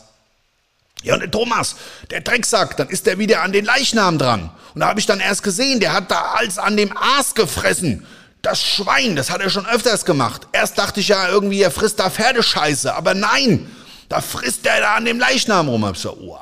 Ja, 1.02 1.14
und 1.14 1.20
der 1.20 1.30
Thomas, 1.30 1.76
der 2.10 2.20
Drecksack, 2.20 2.76
dann 2.76 2.88
ist 2.88 3.06
der 3.06 3.18
wieder 3.18 3.42
an 3.42 3.52
den 3.52 3.64
Leichnam 3.64 4.18
dran. 4.18 4.50
Und 4.74 4.80
da 4.80 4.88
habe 4.88 5.00
ich 5.00 5.06
dann 5.06 5.20
erst 5.20 5.42
gesehen, 5.42 5.80
der 5.80 5.92
hat 5.92 6.10
da 6.10 6.34
alles 6.36 6.58
an 6.58 6.76
dem 6.76 6.94
Aas 6.96 7.34
gefressen. 7.34 8.04
Das 8.42 8.62
Schwein, 8.62 9.16
das 9.16 9.30
hat 9.30 9.40
er 9.40 9.50
schon 9.50 9.66
öfters 9.66 10.04
gemacht. 10.04 10.48
Erst 10.52 10.78
dachte 10.78 11.00
ich 11.00 11.08
ja 11.08 11.28
irgendwie, 11.28 11.62
er 11.62 11.70
frisst 11.70 12.00
da 12.00 12.10
Pferdescheiße, 12.10 12.94
aber 12.94 13.14
nein, 13.14 13.70
da 14.08 14.20
frisst 14.20 14.66
er 14.66 14.80
da 14.80 14.94
an 14.96 15.04
dem 15.04 15.18
Leichnam 15.18 15.68
rum. 15.68 15.84
Hab 15.84 15.94
ich 15.94 16.00
so, 16.00 16.16
oh. 16.16 16.38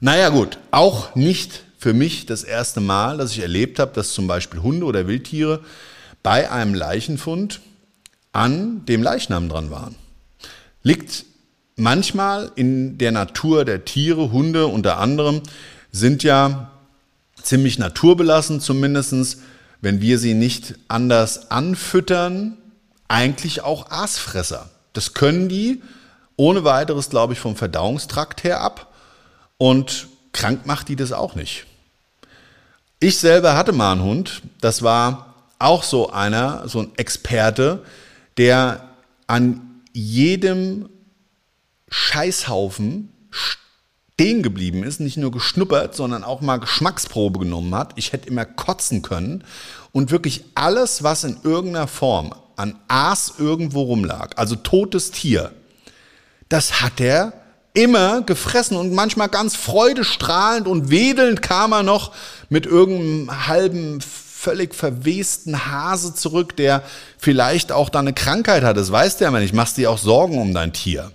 Naja 0.00 0.28
gut, 0.28 0.58
auch 0.70 1.14
nicht 1.14 1.64
für 1.78 1.94
mich 1.94 2.26
das 2.26 2.42
erste 2.42 2.80
Mal, 2.80 3.18
dass 3.18 3.32
ich 3.32 3.40
erlebt 3.40 3.78
habe, 3.78 3.92
dass 3.92 4.12
zum 4.12 4.26
Beispiel 4.26 4.62
Hunde 4.62 4.86
oder 4.86 5.06
Wildtiere 5.06 5.60
bei 6.22 6.50
einem 6.50 6.74
Leichenfund 6.74 7.60
an 8.32 8.84
dem 8.86 9.02
Leichnam 9.02 9.48
dran 9.48 9.70
waren. 9.70 9.94
Liegt 10.82 11.24
manchmal 11.76 12.50
in 12.56 12.98
der 12.98 13.12
Natur 13.12 13.64
der 13.64 13.84
Tiere, 13.84 14.32
Hunde 14.32 14.66
unter 14.66 14.98
anderem, 14.98 15.42
sind 15.92 16.22
ja 16.22 16.72
ziemlich 17.42 17.78
naturbelassen, 17.78 18.60
zumindestens, 18.60 19.38
wenn 19.80 20.00
wir 20.00 20.18
sie 20.18 20.34
nicht 20.34 20.74
anders 20.88 21.50
anfüttern, 21.50 22.56
eigentlich 23.08 23.62
auch 23.62 23.90
Aasfresser. 23.90 24.68
Das 24.92 25.14
können 25.14 25.48
die 25.48 25.80
ohne 26.36 26.64
weiteres, 26.64 27.10
glaube 27.10 27.32
ich, 27.32 27.38
vom 27.38 27.56
Verdauungstrakt 27.56 28.44
her 28.44 28.60
ab 28.60 28.92
und 29.58 30.08
krank 30.32 30.66
macht 30.66 30.88
die 30.88 30.96
das 30.96 31.12
auch 31.12 31.34
nicht. 31.34 31.66
Ich 33.00 33.18
selber 33.18 33.56
hatte 33.56 33.72
mal 33.72 33.92
einen 33.92 34.02
Hund, 34.02 34.42
das 34.60 34.82
war 34.82 35.34
auch 35.58 35.82
so 35.82 36.10
einer, 36.10 36.68
so 36.68 36.80
ein 36.80 36.92
Experte, 36.96 37.82
der 38.36 38.88
an 39.26 39.82
jedem 39.92 40.88
Scheißhaufen 41.88 43.12
stehen 43.30 44.42
geblieben 44.42 44.82
ist, 44.82 45.00
nicht 45.00 45.16
nur 45.16 45.30
geschnuppert, 45.30 45.94
sondern 45.94 46.24
auch 46.24 46.40
mal 46.40 46.58
Geschmacksprobe 46.58 47.38
genommen 47.38 47.74
hat. 47.74 47.92
Ich 47.96 48.12
hätte 48.12 48.28
immer 48.28 48.44
kotzen 48.44 49.02
können 49.02 49.44
und 49.92 50.10
wirklich 50.10 50.44
alles, 50.54 51.02
was 51.02 51.24
in 51.24 51.38
irgendeiner 51.42 51.86
Form 51.86 52.34
an 52.56 52.78
Aas 52.88 53.34
irgendwo 53.38 53.82
rumlag, 53.82 54.30
also 54.36 54.56
totes 54.56 55.10
Tier, 55.10 55.52
das 56.48 56.80
hat 56.80 57.00
er 57.00 57.32
immer 57.74 58.22
gefressen 58.22 58.76
und 58.76 58.92
manchmal 58.92 59.28
ganz 59.28 59.54
freudestrahlend 59.54 60.66
und 60.66 60.90
wedelnd 60.90 61.42
kam 61.42 61.72
er 61.72 61.82
noch 61.82 62.12
mit 62.48 62.64
irgendeinem 62.64 63.46
halben 63.46 64.00
völlig 64.00 64.74
verwesten 64.74 65.66
Hase 65.66 66.14
zurück, 66.14 66.56
der 66.56 66.82
vielleicht 67.18 67.72
auch 67.72 67.88
da 67.88 67.98
eine 67.98 68.12
Krankheit 68.12 68.62
hat. 68.62 68.76
Das 68.76 68.90
weißt 68.90 69.20
du 69.20 69.24
ja 69.24 69.28
immer 69.28 69.40
nicht. 69.40 69.54
Machst 69.54 69.76
dir 69.76 69.90
auch 69.90 69.98
Sorgen 69.98 70.40
um 70.40 70.54
dein 70.54 70.72
Tier. 70.72 71.10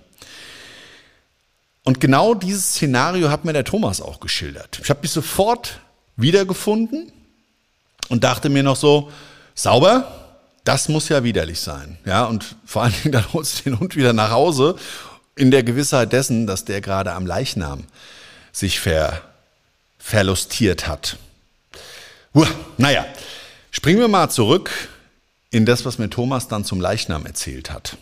Und 1.82 1.98
genau 1.98 2.34
dieses 2.34 2.74
Szenario 2.74 3.30
hat 3.30 3.44
mir 3.44 3.52
der 3.52 3.64
Thomas 3.64 4.00
auch 4.00 4.20
geschildert. 4.20 4.80
Ich 4.82 4.90
habe 4.90 5.00
mich 5.02 5.10
sofort 5.10 5.80
wiedergefunden 6.16 7.10
und 8.08 8.22
dachte 8.22 8.48
mir 8.48 8.62
noch 8.62 8.76
so, 8.76 9.10
sauber, 9.54 10.12
das 10.64 10.88
muss 10.88 11.08
ja 11.08 11.24
widerlich 11.24 11.58
sein. 11.58 11.98
Ja, 12.04 12.26
und 12.26 12.56
vor 12.64 12.82
allen 12.82 12.94
Dingen 13.02 13.12
dann 13.12 13.32
holst 13.32 13.60
du 13.60 13.70
den 13.70 13.80
Hund 13.80 13.96
wieder 13.96 14.12
nach 14.12 14.30
Hause 14.30 14.76
in 15.36 15.50
der 15.50 15.62
Gewissheit 15.62 16.12
dessen, 16.12 16.46
dass 16.46 16.64
der 16.64 16.80
gerade 16.80 17.12
am 17.12 17.26
Leichnam 17.26 17.84
sich 18.52 18.80
ver, 18.80 19.22
verlustiert 19.98 20.86
hat. 20.86 21.16
Uah, 22.34 22.48
naja, 22.78 23.06
springen 23.70 24.00
wir 24.00 24.08
mal 24.08 24.30
zurück 24.30 24.70
in 25.50 25.66
das, 25.66 25.84
was 25.84 25.98
mir 25.98 26.10
Thomas 26.10 26.48
dann 26.48 26.64
zum 26.64 26.80
Leichnam 26.80 27.26
erzählt 27.26 27.70
hat. 27.70 27.96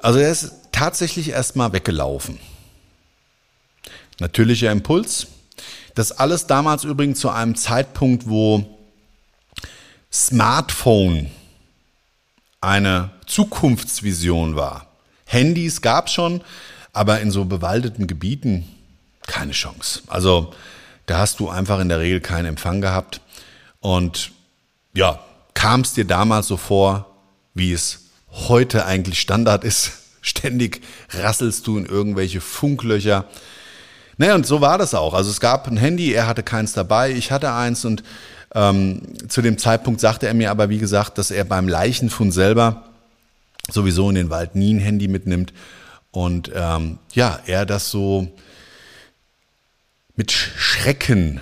Also 0.00 0.20
er 0.20 0.30
ist 0.30 0.52
tatsächlich 0.72 1.30
erstmal 1.30 1.72
weggelaufen. 1.72 2.38
Natürlicher 4.20 4.70
Impuls. 4.70 5.26
Das 5.94 6.12
alles 6.12 6.46
damals 6.46 6.84
übrigens 6.84 7.18
zu 7.18 7.30
einem 7.30 7.56
Zeitpunkt, 7.56 8.28
wo 8.28 8.77
Smartphone 10.12 11.30
eine 12.60 13.10
Zukunftsvision 13.26 14.56
war. 14.56 14.86
Handys 15.26 15.82
gab 15.82 16.06
es 16.06 16.14
schon, 16.14 16.42
aber 16.92 17.20
in 17.20 17.30
so 17.30 17.44
bewaldeten 17.44 18.06
Gebieten 18.06 18.66
keine 19.26 19.52
Chance. 19.52 20.02
Also 20.06 20.52
da 21.06 21.18
hast 21.18 21.40
du 21.40 21.48
einfach 21.48 21.80
in 21.80 21.88
der 21.88 22.00
Regel 22.00 22.20
keinen 22.20 22.46
Empfang 22.46 22.80
gehabt. 22.80 23.20
Und 23.80 24.32
ja, 24.94 25.20
kam 25.54 25.82
es 25.82 25.94
dir 25.94 26.04
damals 26.04 26.48
so 26.48 26.56
vor, 26.56 27.14
wie 27.54 27.72
es 27.72 28.06
heute 28.30 28.86
eigentlich 28.86 29.20
Standard 29.20 29.64
ist. 29.64 29.92
Ständig 30.20 30.82
rasselst 31.10 31.66
du 31.66 31.78
in 31.78 31.86
irgendwelche 31.86 32.40
Funklöcher. 32.40 33.26
Naja, 34.16 34.34
und 34.34 34.46
so 34.46 34.60
war 34.60 34.78
das 34.78 34.94
auch. 34.94 35.14
Also 35.14 35.30
es 35.30 35.40
gab 35.40 35.68
ein 35.68 35.76
Handy, 35.76 36.12
er 36.12 36.26
hatte 36.26 36.42
keins 36.42 36.72
dabei, 36.72 37.12
ich 37.12 37.30
hatte 37.30 37.52
eins 37.52 37.84
und 37.84 38.02
ähm, 38.54 39.02
zu 39.28 39.42
dem 39.42 39.58
Zeitpunkt 39.58 40.00
sagte 40.00 40.26
er 40.26 40.34
mir 40.34 40.50
aber, 40.50 40.68
wie 40.68 40.78
gesagt, 40.78 41.18
dass 41.18 41.30
er 41.30 41.44
beim 41.44 41.68
Leichenfund 41.68 42.32
selber 42.32 42.84
sowieso 43.70 44.08
in 44.08 44.14
den 44.14 44.30
Wald 44.30 44.54
nie 44.54 44.74
ein 44.74 44.80
Handy 44.80 45.08
mitnimmt. 45.08 45.52
Und 46.10 46.50
ähm, 46.54 46.98
ja, 47.12 47.38
er 47.46 47.66
das 47.66 47.90
so 47.90 48.28
mit 50.16 50.32
Schrecken 50.32 51.40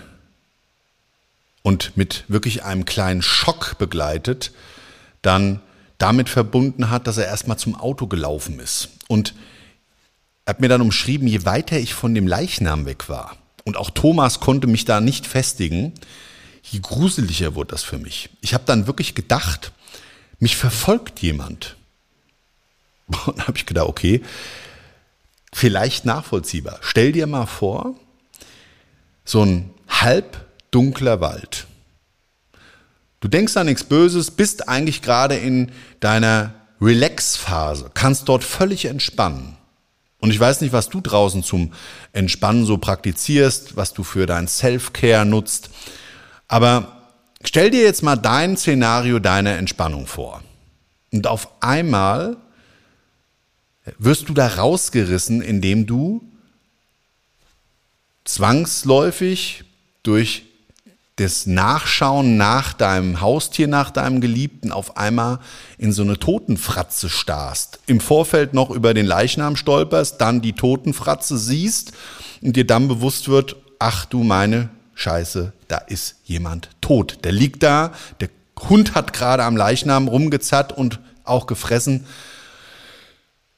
und 1.62 1.96
mit 1.96 2.24
wirklich 2.28 2.64
einem 2.64 2.84
kleinen 2.84 3.22
Schock 3.22 3.78
begleitet, 3.78 4.52
dann 5.22 5.60
damit 5.98 6.28
verbunden 6.28 6.90
hat, 6.90 7.06
dass 7.06 7.16
er 7.16 7.26
erstmal 7.26 7.58
zum 7.58 7.74
Auto 7.74 8.06
gelaufen 8.06 8.60
ist. 8.60 8.90
Und 9.08 9.34
er 10.44 10.50
hat 10.50 10.60
mir 10.60 10.68
dann 10.68 10.82
umschrieben, 10.82 11.26
je 11.26 11.44
weiter 11.44 11.78
ich 11.78 11.94
von 11.94 12.14
dem 12.14 12.26
Leichnam 12.26 12.86
weg 12.86 13.08
war, 13.08 13.36
und 13.64 13.76
auch 13.76 13.90
Thomas 13.90 14.38
konnte 14.38 14.68
mich 14.68 14.84
da 14.84 15.00
nicht 15.00 15.26
festigen, 15.26 15.92
je 16.70 16.80
gruseliger 16.80 17.54
wurde 17.54 17.72
das 17.72 17.82
für 17.82 17.98
mich. 17.98 18.30
Ich 18.40 18.54
habe 18.54 18.64
dann 18.66 18.86
wirklich 18.86 19.14
gedacht, 19.14 19.72
mich 20.38 20.56
verfolgt 20.56 21.20
jemand. 21.20 21.76
Und 23.06 23.38
dann 23.38 23.46
habe 23.46 23.56
ich 23.56 23.66
gedacht, 23.66 23.88
okay, 23.88 24.22
vielleicht 25.52 26.04
nachvollziehbar. 26.04 26.78
Stell 26.82 27.12
dir 27.12 27.26
mal 27.26 27.46
vor, 27.46 27.94
so 29.24 29.42
ein 29.42 29.70
halbdunkler 29.88 31.20
Wald. 31.20 31.66
Du 33.20 33.28
denkst 33.28 33.56
an 33.56 33.66
nichts 33.66 33.84
Böses, 33.84 34.30
bist 34.30 34.68
eigentlich 34.68 35.02
gerade 35.02 35.36
in 35.36 35.72
deiner 36.00 36.54
Relax-Phase, 36.80 37.90
kannst 37.94 38.28
dort 38.28 38.44
völlig 38.44 38.84
entspannen. 38.84 39.56
Und 40.18 40.30
ich 40.30 40.40
weiß 40.40 40.60
nicht, 40.60 40.72
was 40.72 40.88
du 40.88 41.00
draußen 41.00 41.42
zum 41.42 41.72
Entspannen 42.12 42.66
so 42.66 42.78
praktizierst, 42.78 43.76
was 43.76 43.94
du 43.94 44.02
für 44.02 44.26
dein 44.26 44.48
Self-Care 44.48 45.24
nutzt. 45.24 45.70
Aber 46.48 47.02
stell 47.42 47.70
dir 47.70 47.82
jetzt 47.82 48.02
mal 48.02 48.16
dein 48.16 48.56
Szenario 48.56 49.18
deiner 49.18 49.56
Entspannung 49.56 50.06
vor. 50.06 50.42
Und 51.12 51.26
auf 51.26 51.62
einmal 51.62 52.36
wirst 53.98 54.28
du 54.28 54.34
da 54.34 54.46
rausgerissen, 54.48 55.42
indem 55.42 55.86
du 55.86 56.22
zwangsläufig 58.24 59.64
durch 60.02 60.44
das 61.16 61.46
Nachschauen 61.46 62.36
nach 62.36 62.74
deinem 62.74 63.22
Haustier, 63.22 63.68
nach 63.68 63.90
deinem 63.90 64.20
Geliebten 64.20 64.70
auf 64.70 64.98
einmal 64.98 65.38
in 65.78 65.92
so 65.92 66.02
eine 66.02 66.18
Totenfratze 66.18 67.08
starrst. 67.08 67.80
Im 67.86 68.00
Vorfeld 68.00 68.52
noch 68.52 68.70
über 68.70 68.92
den 68.92 69.06
Leichnam 69.06 69.56
stolperst, 69.56 70.20
dann 70.20 70.42
die 70.42 70.52
Totenfratze 70.52 71.38
siehst 71.38 71.92
und 72.42 72.56
dir 72.56 72.66
dann 72.66 72.86
bewusst 72.86 73.28
wird, 73.28 73.56
ach 73.78 74.04
du 74.04 74.24
meine 74.24 74.68
Scheiße, 74.96 75.52
da 75.68 75.76
ist 75.76 76.16
jemand 76.24 76.70
tot. 76.80 77.18
Der 77.22 77.30
liegt 77.30 77.62
da, 77.62 77.92
der 78.20 78.30
Hund 78.58 78.94
hat 78.94 79.12
gerade 79.12 79.44
am 79.44 79.56
Leichnam 79.56 80.08
rumgezerrt 80.08 80.72
und 80.72 80.98
auch 81.22 81.46
gefressen. 81.46 82.06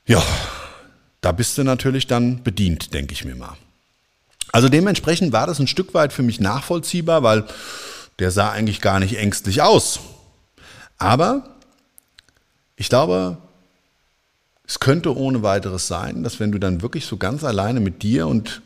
Ja, 0.05 0.22
da 1.20 1.31
bist 1.31 1.57
du 1.57 1.62
natürlich 1.62 2.09
dann 2.09 2.42
bedient, 2.42 2.92
denke 2.92 3.12
ich 3.12 3.24
mir 3.24 3.37
mal. 3.37 3.57
Also 4.51 4.68
dementsprechend 4.68 5.33
war 5.33 5.46
das 5.46 5.61
ein 5.61 5.68
Stück 5.68 5.94
weit 5.94 6.12
für 6.12 6.24
mich 6.24 6.40
nachvollziehbar, 6.40 7.22
weil 7.22 7.44
der 8.18 8.33
sah 8.33 8.51
eigentlich 8.51 8.81
gar 8.81 8.98
nicht 8.98 9.16
ängstlich 9.16 9.62
aus. 9.62 10.01
Aber 10.98 11.57
ich 12.74 12.88
glaube, 12.88 13.38
es 14.66 14.81
könnte 14.81 15.16
ohne 15.16 15.44
weiteres 15.44 15.87
sein, 15.87 16.24
dass 16.24 16.40
wenn 16.40 16.51
du 16.51 16.59
dann 16.59 16.83
wirklich 16.83 17.07
so 17.07 17.16
ganz 17.16 17.44
alleine 17.44 17.79
mit 17.79 18.03
dir 18.03 18.27
und 18.27 18.61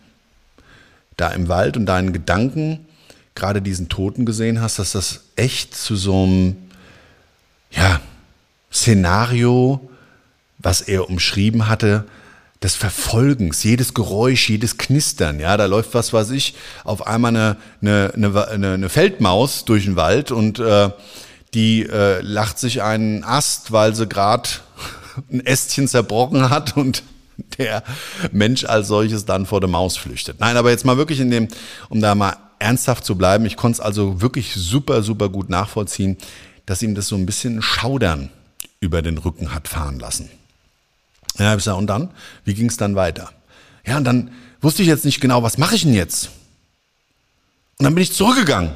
da 1.16 1.28
im 1.30 1.48
Wald 1.48 1.76
und 1.76 1.86
deinen 1.86 2.12
Gedanken 2.12 2.86
gerade 3.34 3.62
diesen 3.62 3.88
Toten 3.88 4.26
gesehen 4.26 4.60
hast, 4.60 4.78
dass 4.78 4.92
das 4.92 5.20
echt 5.36 5.74
zu 5.74 5.96
so 5.96 6.24
einem 6.24 6.56
ja, 7.70 8.00
Szenario, 8.72 9.88
was 10.58 10.82
er 10.82 11.08
umschrieben 11.08 11.68
hatte, 11.68 12.04
des 12.62 12.76
Verfolgens, 12.76 13.64
jedes 13.64 13.92
Geräusch, 13.92 14.48
jedes 14.48 14.78
Knistern, 14.78 15.40
ja, 15.40 15.56
da 15.56 15.66
läuft 15.66 15.94
was 15.94 16.12
weiß 16.12 16.30
ich, 16.30 16.54
auf 16.84 17.06
einmal 17.06 17.30
eine, 17.30 17.56
eine, 17.80 18.48
eine, 18.48 18.72
eine 18.74 18.88
Feldmaus 18.88 19.64
durch 19.64 19.84
den 19.84 19.96
Wald 19.96 20.30
und 20.30 20.60
äh, 20.60 20.90
die 21.54 21.82
äh, 21.82 22.20
lacht 22.20 22.58
sich 22.58 22.82
einen 22.82 23.24
Ast, 23.24 23.72
weil 23.72 23.94
sie 23.94 24.06
gerade 24.06 24.48
ein 25.32 25.44
Ästchen 25.44 25.88
zerbrochen 25.88 26.50
hat 26.50 26.76
und 26.76 27.02
der 27.58 27.82
Mensch 28.30 28.64
als 28.64 28.88
solches 28.88 29.24
dann 29.24 29.46
vor 29.46 29.60
der 29.60 29.68
Maus 29.68 29.96
flüchtet. 29.96 30.40
Nein, 30.40 30.56
aber 30.56 30.70
jetzt 30.70 30.84
mal 30.84 30.96
wirklich 30.96 31.20
in 31.20 31.30
dem, 31.30 31.48
um 31.88 32.00
da 32.00 32.14
mal 32.14 32.36
ernsthaft 32.58 33.04
zu 33.04 33.16
bleiben, 33.16 33.44
ich 33.46 33.56
konnte 33.56 33.76
es 33.76 33.80
also 33.80 34.20
wirklich 34.20 34.54
super, 34.54 35.02
super 35.02 35.28
gut 35.28 35.50
nachvollziehen, 35.50 36.16
dass 36.66 36.82
ihm 36.82 36.94
das 36.94 37.08
so 37.08 37.16
ein 37.16 37.26
bisschen 37.26 37.60
Schaudern 37.60 38.30
über 38.80 39.02
den 39.02 39.18
Rücken 39.18 39.54
hat 39.54 39.68
fahren 39.68 39.98
lassen. 39.98 40.30
Ja, 41.38 41.52
ich 41.52 41.58
gesagt, 41.58 41.78
und 41.78 41.86
dann? 41.86 42.10
Wie 42.44 42.54
ging 42.54 42.68
es 42.68 42.76
dann 42.76 42.94
weiter? 42.94 43.30
Ja, 43.86 43.96
und 43.96 44.04
dann 44.04 44.30
wusste 44.60 44.82
ich 44.82 44.88
jetzt 44.88 45.04
nicht 45.04 45.20
genau, 45.20 45.42
was 45.42 45.58
mache 45.58 45.74
ich 45.74 45.82
denn 45.82 45.94
jetzt? 45.94 46.30
Und 47.78 47.84
dann 47.84 47.94
bin 47.94 48.02
ich 48.02 48.12
zurückgegangen. 48.12 48.70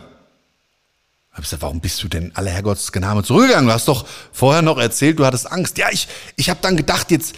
Hab 1.31 1.41
ich 1.41 1.45
gesagt, 1.45 1.63
warum 1.63 1.81
bist 1.81 2.03
du 2.03 2.09
denn 2.09 2.35
aller 2.35 2.51
Herrgottsgename 2.51 3.23
zurückgegangen? 3.23 3.67
Du 3.67 3.73
hast 3.73 3.89
doch 3.89 4.07
vorher 4.33 4.63
noch 4.63 4.79
erzählt, 4.79 5.19
du 5.19 5.27
hattest 5.27 5.53
Angst. 5.53 5.77
Ja, 5.77 5.89
ich, 5.93 6.09
ich 6.35 6.49
habe 6.49 6.61
dann 6.63 6.77
gedacht, 6.77 7.11
jetzt, 7.11 7.37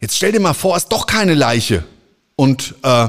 jetzt 0.00 0.16
stell 0.16 0.32
dir 0.32 0.40
mal 0.40 0.54
vor, 0.54 0.76
es 0.76 0.84
ist 0.84 0.92
doch 0.92 1.06
keine 1.06 1.34
Leiche. 1.34 1.84
Und 2.36 2.74
äh, 2.82 3.08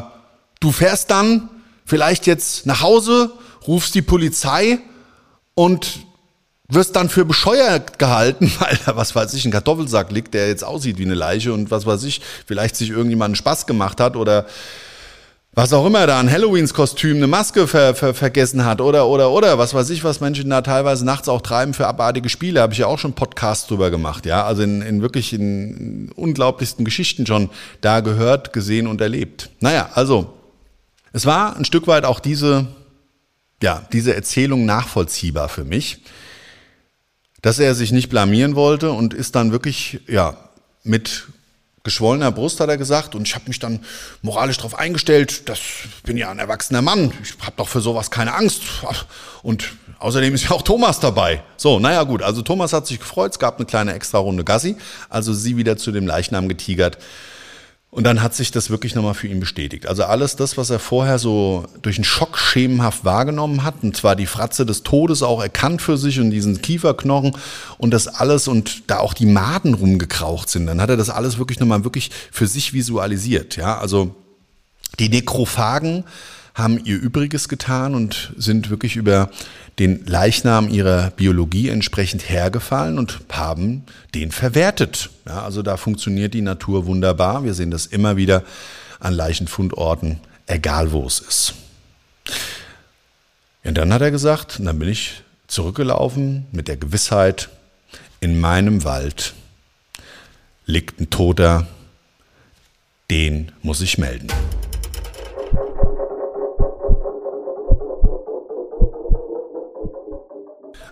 du 0.60 0.72
fährst 0.72 1.12
dann 1.12 1.50
vielleicht 1.86 2.28
jetzt 2.28 2.66
nach 2.66 2.82
Hause, 2.82 3.32
rufst 3.68 3.96
die 3.96 4.02
Polizei 4.02 4.80
und 5.56 6.00
wirst 6.68 6.96
dann 6.96 7.10
für 7.10 7.26
bescheuert 7.26 8.00
gehalten, 8.00 8.52
weil 8.60 8.78
da, 8.86 8.96
was 8.96 9.16
weiß 9.16 9.34
ich, 9.34 9.46
ein 9.46 9.52
Kartoffelsack 9.52 10.12
liegt, 10.12 10.34
der 10.34 10.48
jetzt 10.48 10.64
aussieht 10.64 10.98
wie 10.98 11.06
eine 11.06 11.16
Leiche 11.16 11.54
und 11.54 11.72
was 11.72 11.86
weiß 11.86 12.04
ich, 12.04 12.22
vielleicht 12.46 12.76
sich 12.76 12.92
irgendjemand 12.92 13.38
Spaß 13.38 13.66
gemacht 13.66 14.00
hat 14.00 14.16
oder 14.16 14.46
was 15.54 15.74
auch 15.74 15.86
immer 15.86 16.08
da, 16.08 16.20
ein 16.20 16.32
Halloweens-Kostüm, 16.32 17.18
eine 17.18 17.28
Maske 17.28 17.68
ver, 17.68 17.96
ver, 17.96 18.14
vergessen 18.14 18.66
hat 18.66 18.82
oder, 18.82 19.08
oder, 19.08 19.32
oder, 19.32 19.58
was 19.58 19.74
weiß 19.74 19.90
ich, 19.90 20.04
was 20.04 20.22
Menschen 20.22 20.50
da 20.50 20.62
teilweise 20.62 21.04
nachts 21.04 21.28
auch 21.28 21.42
treiben 21.42 21.74
für 21.74 21.88
abartige 21.88 22.30
Spiele, 22.30 22.62
habe 22.62 22.74
ich 22.74 22.80
ja 22.80 22.88
auch 22.88 23.00
schon 23.00 23.14
Podcasts 23.14 23.68
drüber 23.68 23.90
gemacht, 23.90 24.26
ja, 24.26 24.46
also 24.46 24.62
in, 24.62 24.82
in 24.82 25.02
wirklich 25.02 25.34
in 25.34 26.12
unglaublichsten 26.16 26.86
Geschichten 26.86 27.26
schon 27.26 27.50
da 27.82 28.00
gehört, 28.00 28.54
gesehen 28.54 28.88
und 28.88 29.02
erlebt. 29.02 29.50
Naja, 29.60 29.90
also, 29.96 30.34
es 31.14 31.26
war 31.26 31.58
ein 31.58 31.66
Stück 31.66 31.88
weit 31.88 32.06
auch 32.06 32.20
diese, 32.20 32.68
ja, 33.62 33.88
diese 33.92 34.16
Erzählung 34.16 34.66
nachvollziehbar 34.66 35.50
für 35.50 35.64
mich 35.64 36.00
dass 37.42 37.60
er 37.60 37.76
sich 37.76 37.92
nicht 37.92 38.10
blamieren 38.10 38.56
wollte 38.56 38.92
und 38.92 39.14
ist 39.14 39.36
dann 39.36 39.52
wirklich, 39.52 40.00
ja, 40.08 40.38
mit 40.84 41.28
geschwollener 41.90 42.32
Brust, 42.32 42.60
hat 42.60 42.70
er 42.70 42.78
gesagt. 42.78 43.16
Und 43.16 43.28
ich 43.28 43.36
habe 43.36 43.46
mich 43.48 43.60
dann 43.60 43.80
moralisch 44.22 44.58
darauf 44.58 44.78
eingestellt, 44.78 45.50
das 45.50 45.60
bin 46.04 46.18
ja 46.18 46.30
ein 46.30 46.40
erwachsener 46.40 46.82
Mann, 46.82 47.12
ich 47.24 47.34
habe 47.42 47.54
doch 47.58 47.68
für 47.68 47.82
sowas 47.82 48.12
keine 48.12 48.36
Angst. 48.36 48.62
Und 49.42 49.74
außerdem 50.00 50.34
ist 50.36 50.44
ja 50.46 50.52
auch 50.52 50.62
Thomas 50.62 51.00
dabei. 51.00 51.44
So, 51.58 51.80
naja 51.80 52.04
gut, 52.04 52.22
also 52.22 52.42
Thomas 52.42 52.74
hat 52.74 52.88
sich 52.88 53.00
gefreut, 53.00 53.32
es 53.32 53.40
gab 53.40 53.58
eine 53.58 53.66
kleine 53.66 53.94
extra 53.94 54.20
Runde 54.20 54.44
Gassi, 54.44 54.78
also 55.10 55.34
sie 55.34 55.58
wieder 55.58 55.78
zu 55.78 55.92
dem 55.92 56.06
Leichnam 56.06 56.48
getigert. 56.48 56.98
Und 57.92 58.04
dann 58.04 58.22
hat 58.22 58.36
sich 58.36 58.52
das 58.52 58.70
wirklich 58.70 58.94
nochmal 58.94 59.16
für 59.16 59.28
ihn 59.28 59.40
bestätigt. 59.40 59.88
Also 59.88 60.04
alles 60.04 60.36
das, 60.36 60.58
was 60.58 60.70
er 60.70 60.78
vorher 60.78 61.18
so 61.18 61.66
durch 61.82 61.98
einen 61.98 62.04
Schock 62.04 62.38
schemenhaft 62.38 63.04
wahrgenommen 63.04 63.64
hat, 63.64 63.82
und 63.82 63.98
zwar 63.98 64.16
die 64.16 64.28
Fratze 64.28 64.64
des 64.64 64.84
Todes 64.84 65.24
auch 65.24 65.42
erkannt 65.42 65.82
für 65.82 65.98
sich 65.98 66.20
und 66.20 66.30
diesen 66.30 66.62
Kieferknochen 66.62 67.36
und 67.80 67.92
das 67.92 68.08
alles 68.08 68.48
und 68.48 68.84
da 68.92 69.00
auch 69.00 69.16
die 69.16 69.26
Maden 69.26 69.74
rumgekraucht 69.74 70.50
sind, 70.50 70.68
dann 70.68 70.80
hat 70.80 70.92
er 70.92 70.98
das 70.98 71.10
alles 71.10 71.40
wirklich 71.40 71.60
nochmal 71.60 71.84
wirklich 71.84 72.12
für 72.32 72.46
sich 72.46 72.74
visualisiert. 72.74 73.56
Ja, 73.56 73.80
also 73.80 74.16
die 75.00 75.10
Nekrophagen 75.10 76.04
haben 76.54 76.84
ihr 76.84 77.00
Übriges 77.00 77.50
getan 77.50 77.96
und 77.96 78.34
sind 78.38 78.70
wirklich 78.70 78.98
über 78.98 79.32
den 79.80 80.06
Leichnam 80.06 80.70
ihrer 80.70 81.12
Biologie 81.12 81.70
entsprechend 81.70 82.30
hergefallen 82.30 83.00
und 83.00 83.20
haben 83.32 83.84
den 84.14 84.32
verwertet. 84.32 85.10
Ja, 85.26 85.44
also 85.44 85.62
da 85.62 85.78
funktioniert 85.78 86.34
die 86.34 86.42
Natur 86.42 86.86
wunderbar. 86.86 87.44
Wir 87.46 87.54
sehen 87.54 87.72
das 87.72 87.86
immer 87.86 88.18
wieder 88.18 88.44
an 89.00 89.14
Leichenfundorten, 89.14 90.20
egal 90.48 90.92
wo 90.92 91.06
es 91.06 91.20
ist. 91.20 91.54
Und 93.64 93.78
dann 93.78 93.94
hat 93.94 94.02
er 94.02 94.12
gesagt, 94.12 94.60
und 94.60 94.66
dann 94.66 94.80
bin 94.80 94.90
ich 94.90 95.24
zurückgelaufen 95.48 96.46
mit 96.52 96.68
der 96.68 96.78
Gewissheit, 96.78 97.50
in 98.20 98.40
meinem 98.40 98.84
Wald 98.84 99.34
liegt 100.66 101.00
ein 101.00 101.10
Toter, 101.10 101.68
den 103.10 103.52
muss 103.62 103.82
ich 103.82 103.98
melden. 103.98 104.28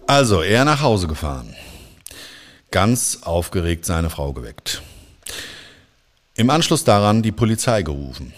Also, 0.08 0.42
er 0.42 0.64
nach 0.64 0.80
Hause 0.80 1.06
gefahren. 1.08 1.54
Ganz 2.72 3.20
aufgeregt 3.24 3.84
seine 3.86 4.10
Frau 4.10 4.32
geweckt. 4.32 4.82
Im 6.36 6.50
Anschluss 6.50 6.86
daran 6.86 7.22
die 7.22 7.34
Polizei 7.34 7.82
gerufen. 7.84 8.34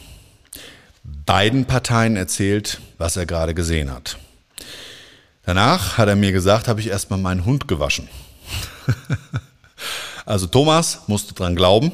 Beiden 1.03 1.65
Parteien 1.65 2.15
erzählt, 2.15 2.81
was 2.97 3.17
er 3.17 3.27
gerade 3.27 3.53
gesehen 3.53 3.91
hat. 3.91 4.17
Danach 5.43 5.99
hat 5.99 6.09
er 6.09 6.15
mir 6.15 6.31
gesagt, 6.31 6.67
habe 6.67 6.79
ich 6.79 6.87
erstmal 6.87 7.19
meinen 7.19 7.45
Hund 7.45 7.67
gewaschen. 7.67 8.09
also 10.25 10.47
Thomas 10.47 11.01
musste 11.05 11.35
dran 11.35 11.55
glauben 11.55 11.91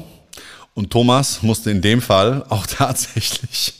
und 0.72 0.90
Thomas 0.90 1.42
musste 1.42 1.70
in 1.70 1.82
dem 1.82 2.00
Fall 2.00 2.46
auch 2.48 2.66
tatsächlich 2.78 3.74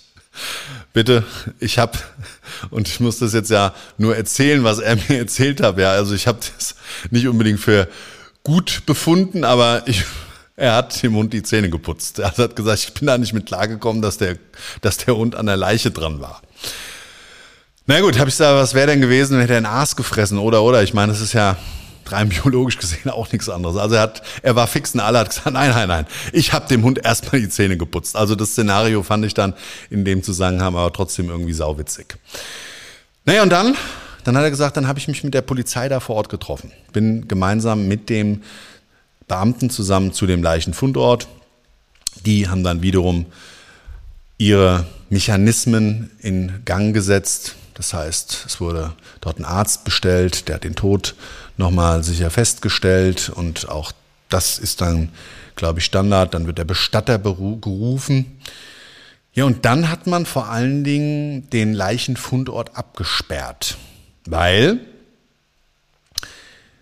bitte, 0.96 1.24
ich 1.60 1.78
habe, 1.78 1.98
und 2.70 2.88
ich 2.88 3.00
muss 3.00 3.18
das 3.18 3.34
jetzt 3.34 3.50
ja 3.50 3.74
nur 3.98 4.16
erzählen, 4.16 4.64
was 4.64 4.78
er 4.78 4.96
mir 5.08 5.18
erzählt 5.18 5.60
hat. 5.60 5.76
Ja, 5.76 5.90
also 5.90 6.14
ich 6.14 6.26
habe 6.26 6.38
das 6.56 6.74
nicht 7.10 7.28
unbedingt 7.28 7.60
für 7.60 7.86
gut 8.42 8.80
befunden, 8.86 9.44
aber 9.44 9.82
ich, 9.84 10.04
er 10.56 10.74
hat 10.74 11.02
dem 11.02 11.14
Hund 11.14 11.34
die 11.34 11.42
Zähne 11.42 11.68
geputzt. 11.68 12.18
Er 12.18 12.34
hat 12.34 12.56
gesagt, 12.56 12.78
ich 12.78 12.94
bin 12.94 13.08
da 13.08 13.18
nicht 13.18 13.34
mit 13.34 13.44
klargekommen, 13.44 14.00
dass 14.00 14.16
der, 14.16 14.38
dass 14.80 14.96
der 14.96 15.14
Hund 15.16 15.34
an 15.34 15.44
der 15.44 15.58
Leiche 15.58 15.90
dran 15.90 16.22
war. 16.22 16.40
Na 17.84 18.00
gut, 18.00 18.18
habe 18.18 18.30
ich 18.30 18.34
gesagt, 18.34 18.54
was 18.54 18.72
wäre 18.72 18.86
denn 18.86 19.02
gewesen, 19.02 19.38
hätte 19.38 19.52
er 19.52 19.58
ein 19.58 19.66
Aas 19.66 19.96
gefressen 19.96 20.38
oder 20.38 20.62
oder? 20.62 20.82
Ich 20.82 20.94
meine, 20.94 21.12
das 21.12 21.20
ist 21.20 21.34
ja 21.34 21.58
rein 22.12 22.28
biologisch 22.28 22.78
gesehen 22.78 23.10
auch 23.10 23.30
nichts 23.32 23.48
anderes. 23.48 23.76
Also 23.76 23.96
er 23.96 24.02
hat, 24.02 24.22
er 24.42 24.56
war 24.56 24.66
fix 24.66 24.94
und 24.94 25.00
alle 25.00 25.18
hat 25.18 25.28
gesagt, 25.30 25.52
nein, 25.52 25.70
nein, 25.70 25.88
nein, 25.88 26.06
ich 26.32 26.52
habe 26.52 26.68
dem 26.68 26.82
Hund 26.82 27.04
erstmal 27.04 27.40
die 27.40 27.48
Zähne 27.48 27.76
geputzt. 27.76 28.16
Also 28.16 28.34
das 28.34 28.50
Szenario 28.50 29.02
fand 29.02 29.24
ich 29.24 29.34
dann 29.34 29.54
in 29.90 30.04
dem 30.04 30.22
Zusammenhang 30.22 30.74
aber 30.76 30.92
trotzdem 30.92 31.28
irgendwie 31.28 31.52
sauwitzig. 31.52 32.16
Naja, 33.24 33.42
und 33.42 33.50
dann, 33.50 33.74
dann 34.24 34.36
hat 34.36 34.44
er 34.44 34.50
gesagt, 34.50 34.76
dann 34.76 34.86
habe 34.86 34.98
ich 34.98 35.08
mich 35.08 35.24
mit 35.24 35.34
der 35.34 35.42
Polizei 35.42 35.88
da 35.88 36.00
vor 36.00 36.16
Ort 36.16 36.28
getroffen. 36.28 36.72
Bin 36.92 37.28
gemeinsam 37.28 37.88
mit 37.88 38.08
dem 38.08 38.42
Beamten 39.28 39.70
zusammen 39.70 40.12
zu 40.12 40.26
dem 40.26 40.42
Leichenfundort. 40.42 41.26
Die 42.24 42.48
haben 42.48 42.62
dann 42.62 42.82
wiederum 42.82 43.26
ihre 44.38 44.86
Mechanismen 45.10 46.10
in 46.20 46.60
Gang 46.64 46.94
gesetzt. 46.94 47.56
Das 47.74 47.92
heißt, 47.92 48.44
es 48.46 48.60
wurde 48.60 48.92
dort 49.20 49.38
ein 49.38 49.44
Arzt 49.44 49.84
bestellt, 49.84 50.48
der 50.48 50.56
hat 50.56 50.64
den 50.64 50.74
Tod 50.74 51.14
nochmal 51.56 52.02
sicher 52.02 52.30
festgestellt 52.30 53.30
und 53.30 53.68
auch 53.68 53.92
das 54.28 54.58
ist 54.58 54.80
dann, 54.80 55.10
glaube 55.54 55.78
ich, 55.78 55.84
Standard. 55.84 56.34
Dann 56.34 56.46
wird 56.46 56.58
der 56.58 56.64
Bestatter 56.64 57.18
gerufen. 57.18 58.40
Ja, 59.32 59.44
und 59.44 59.64
dann 59.64 59.90
hat 59.90 60.06
man 60.06 60.26
vor 60.26 60.48
allen 60.48 60.82
Dingen 60.82 61.48
den 61.50 61.74
Leichenfundort 61.74 62.76
abgesperrt, 62.76 63.76
weil 64.24 64.80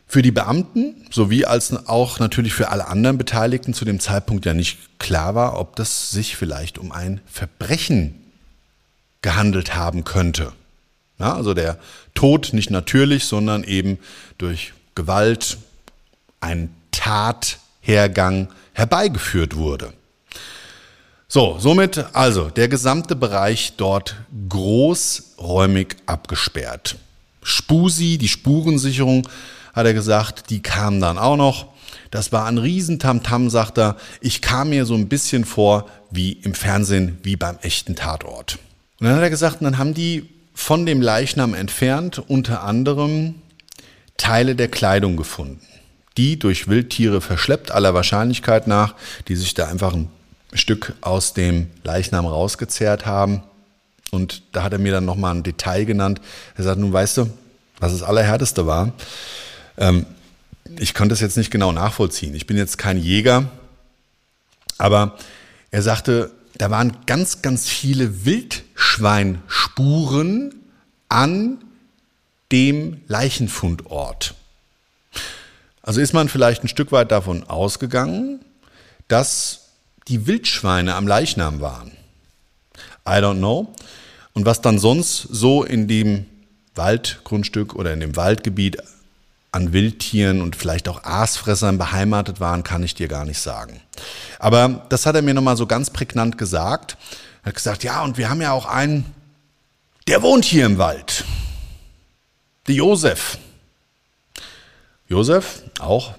für 0.07 0.23
die 0.23 0.31
Beamten 0.31 1.09
sowie 1.11 1.45
als 1.45 1.75
auch 1.89 2.21
natürlich 2.21 2.55
für 2.55 2.69
alle 2.69 2.87
anderen 2.87 3.19
Beteiligten 3.19 3.75
zu 3.75 3.85
dem 3.85 3.99
Zeitpunkt 3.99 4.47
ja 4.47 4.55
nicht 4.55 5.01
klar 5.01 5.35
war, 5.35 5.59
ob 5.59 5.75
das 5.75 6.13
sich 6.13 6.37
vielleicht 6.37 6.79
um 6.79 6.93
ein 6.93 7.21
Verbrechen 7.27 8.15
gehandelt 9.23 9.75
haben 9.75 10.05
könnte. 10.05 10.53
Ja, 11.19 11.35
also 11.35 11.55
der 11.55 11.79
Tod 12.15 12.53
nicht 12.53 12.71
natürlich, 12.71 13.25
sondern 13.25 13.65
eben 13.65 13.99
durch 14.39 14.73
Gewalt, 14.95 15.59
ein 16.41 16.75
Tathergang 16.91 18.49
herbeigeführt 18.73 19.57
wurde. 19.57 19.93
So, 21.29 21.57
somit 21.59 22.15
also 22.15 22.49
der 22.49 22.69
gesamte 22.69 23.17
Bereich 23.17 23.75
dort 23.77 24.15
großräumig 24.49 25.97
abgesperrt. 26.07 26.97
Spusi, 27.43 28.19
die 28.19 28.29
Spurensicherung, 28.29 29.29
hat 29.73 29.87
er 29.87 29.95
gesagt, 29.95 30.51
die 30.51 30.63
kam 30.63 31.01
dann 31.01 31.19
auch 31.19 31.37
noch. 31.37 31.67
Das 32.11 32.31
war 32.31 32.47
ein 32.47 32.59
Riesentamtam, 32.59 33.51
sagt 33.51 33.79
er. 33.79 33.97
Ich 34.21 34.41
kam 34.41 34.71
mir 34.71 34.87
so 34.87 34.95
ein 34.95 35.09
bisschen 35.09 35.45
vor 35.45 35.89
wie 36.11 36.33
im 36.33 36.55
Fernsehen, 36.55 37.19
wie 37.25 37.35
beim 37.35 37.59
echten 37.63 37.97
Tatort. 37.97 38.59
Und 39.01 39.09
dann 39.09 39.17
hat 39.17 39.23
er 39.23 39.31
gesagt, 39.31 39.57
dann 39.61 39.79
haben 39.79 39.95
die 39.95 40.29
von 40.55 40.87
dem 40.87 41.03
Leichnam 41.03 41.53
entfernt 41.53 42.23
unter 42.29 42.63
anderem 42.63 43.35
Teile 44.17 44.55
der 44.55 44.69
Kleidung 44.69 45.17
gefunden, 45.17 45.67
die 46.17 46.39
durch 46.39 46.69
Wildtiere 46.69 47.21
verschleppt, 47.21 47.73
aller 47.73 47.93
Wahrscheinlichkeit 47.93 48.69
nach, 48.69 48.95
die 49.27 49.35
sich 49.35 49.55
da 49.55 49.67
einfach 49.67 49.93
ein 49.93 50.09
Stück 50.53 50.95
aus 51.01 51.35
dem 51.35 51.67
Leichnam 51.83 52.25
rausgezehrt 52.25 53.05
haben. 53.05 53.43
Und 54.13 54.43
da 54.53 54.63
hat 54.63 54.73
er 54.73 54.79
mir 54.79 54.93
dann 54.93 55.05
nochmal 55.05 55.35
ein 55.35 55.43
Detail 55.43 55.85
genannt. 55.85 56.21
Er 56.57 56.63
sagt, 56.63 56.79
nun 56.79 56.93
weißt 56.93 57.17
du, 57.19 57.31
was 57.81 57.93
das 57.93 58.05
Allerhärteste 58.05 58.65
war? 58.65 58.93
Ähm, 59.77 60.07
ich 60.79 60.95
konnte 60.95 61.13
es 61.13 61.21
jetzt 61.21 61.37
nicht 61.37 61.51
genau 61.51 61.73
nachvollziehen. 61.73 62.35
Ich 62.35 62.47
bin 62.47 62.57
jetzt 62.57 62.79
kein 62.79 62.97
Jäger, 62.97 63.51
aber 64.79 65.17
er 65.73 65.83
sagte, 65.83 66.31
da 66.59 66.71
waren 66.71 66.99
ganz, 67.07 67.43
ganz 67.43 67.69
viele 67.69 68.25
Wildschweinspuren 68.25 70.55
an 71.09 71.59
dem 72.53 73.01
Leichenfundort. 73.09 74.35
Also 75.83 76.01
ist 76.01 76.13
man 76.13 76.29
vielleicht 76.29 76.63
ein 76.65 76.69
Stück 76.69 76.93
weit 76.93 77.11
davon 77.11 77.43
ausgegangen, 77.45 78.45
dass 79.09 79.71
die 80.09 80.27
Wildschweine 80.27 80.95
am 80.95 81.07
Leichnam 81.07 81.61
waren. 81.61 81.93
I 83.07 83.21
don't 83.21 83.39
know. 83.39 83.75
Und 84.33 84.47
was 84.47 84.61
dann 84.61 84.79
sonst 84.79 85.23
so 85.23 85.63
in 85.63 85.89
dem 85.89 86.27
Waldgrundstück 86.75 87.75
oder 87.75 87.93
in 87.93 88.01
dem 88.01 88.17
Waldgebiet 88.17 88.79
an 89.55 89.73
Wildtieren 89.73 90.43
und 90.43 90.57
vielleicht 90.57 90.89
auch 90.89 91.05
Aasfressern 91.05 91.79
beheimatet 91.79 92.41
waren, 92.41 92.65
kann 92.65 92.83
ich 92.83 92.95
dir 92.95 93.07
gar 93.07 93.25
nicht 93.25 93.39
sagen. 93.39 93.81
Aber 94.41 94.85
das 94.89 95.07
hat 95.07 95.15
er 95.15 95.23
mir 95.23 95.33
nochmal 95.33 95.57
so 95.57 95.67
ganz 95.67 95.91
prägnant 95.91 96.39
gesagt. 96.39 96.97
Er 97.43 97.49
hat 97.49 97.55
gesagt, 97.55 97.85
ja, 97.85 98.03
und 98.03 98.19
wir 98.19 98.29
haben 98.29 98.41
ja 98.41 98.51
auch 98.51 98.67
einen, 98.67 99.05
der 100.09 100.23
wohnt 100.23 100.45
hier 100.45 100.67
im 100.67 100.79
Wald. 100.79 101.25
Der 102.67 102.75
Josef. 102.75 103.39
Josef, 105.09 105.63
auch 105.79 106.15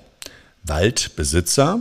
Waldbesitzer, 0.64 1.80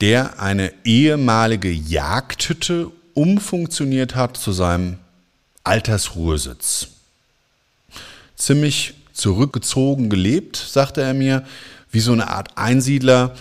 der 0.00 0.40
eine 0.40 0.72
ehemalige 0.84 1.70
Jagdhütte 1.70 2.90
umfunktioniert 3.12 4.14
hat 4.14 4.38
zu 4.38 4.52
seinem 4.52 4.98
Altersruhesitz. 5.64 6.88
Ziemlich 8.36 8.94
zurückgezogen 9.18 10.08
gelebt, 10.08 10.56
sagte 10.56 11.02
er 11.02 11.14
mir, 11.14 11.44
wie 11.90 12.00
so 12.00 12.12
eine 12.12 12.28
Art 12.28 12.56
Einsiedler 12.56 13.34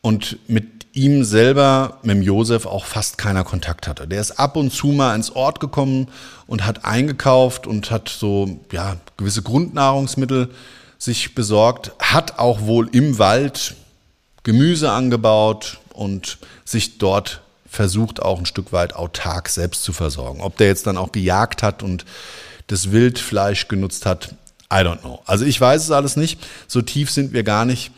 und 0.00 0.38
mit 0.48 0.66
ihm 0.92 1.24
selber, 1.24 1.98
mit 2.02 2.16
dem 2.16 2.22
Josef, 2.22 2.66
auch 2.66 2.84
fast 2.84 3.16
keiner 3.16 3.44
Kontakt 3.44 3.88
hatte. 3.88 4.06
Der 4.06 4.20
ist 4.20 4.32
ab 4.32 4.56
und 4.56 4.72
zu 4.72 4.88
mal 4.88 5.14
ins 5.14 5.30
Ort 5.30 5.60
gekommen 5.60 6.08
und 6.46 6.66
hat 6.66 6.84
eingekauft 6.84 7.66
und 7.66 7.90
hat 7.90 8.08
so, 8.08 8.60
ja, 8.72 8.96
gewisse 9.16 9.42
Grundnahrungsmittel 9.42 10.50
sich 10.98 11.34
besorgt, 11.34 11.92
hat 11.98 12.38
auch 12.38 12.62
wohl 12.62 12.88
im 12.92 13.18
Wald 13.18 13.74
Gemüse 14.42 14.90
angebaut, 14.90 15.78
und 15.92 16.38
sich 16.64 16.98
dort 16.98 17.42
versucht 17.68 18.20
auch 18.20 18.38
ein 18.38 18.46
Stück 18.46 18.72
weit 18.72 18.94
autark 18.94 19.48
selbst 19.48 19.82
zu 19.82 19.92
versorgen. 19.92 20.40
Ob 20.40 20.56
der 20.56 20.66
jetzt 20.66 20.86
dann 20.86 20.98
auch 20.98 21.12
gejagt 21.12 21.62
hat 21.62 21.82
und 21.82 22.04
das 22.66 22.92
Wildfleisch 22.92 23.68
genutzt 23.68 24.06
hat, 24.06 24.34
I 24.72 24.82
don't 24.84 25.00
know. 25.00 25.22
Also 25.26 25.44
ich 25.44 25.60
weiß 25.60 25.82
es 25.82 25.90
alles 25.90 26.16
nicht. 26.16 26.40
So 26.66 26.80
tief 26.80 27.10
sind 27.10 27.32
wir 27.32 27.42
gar 27.42 27.64
nicht 27.64 27.90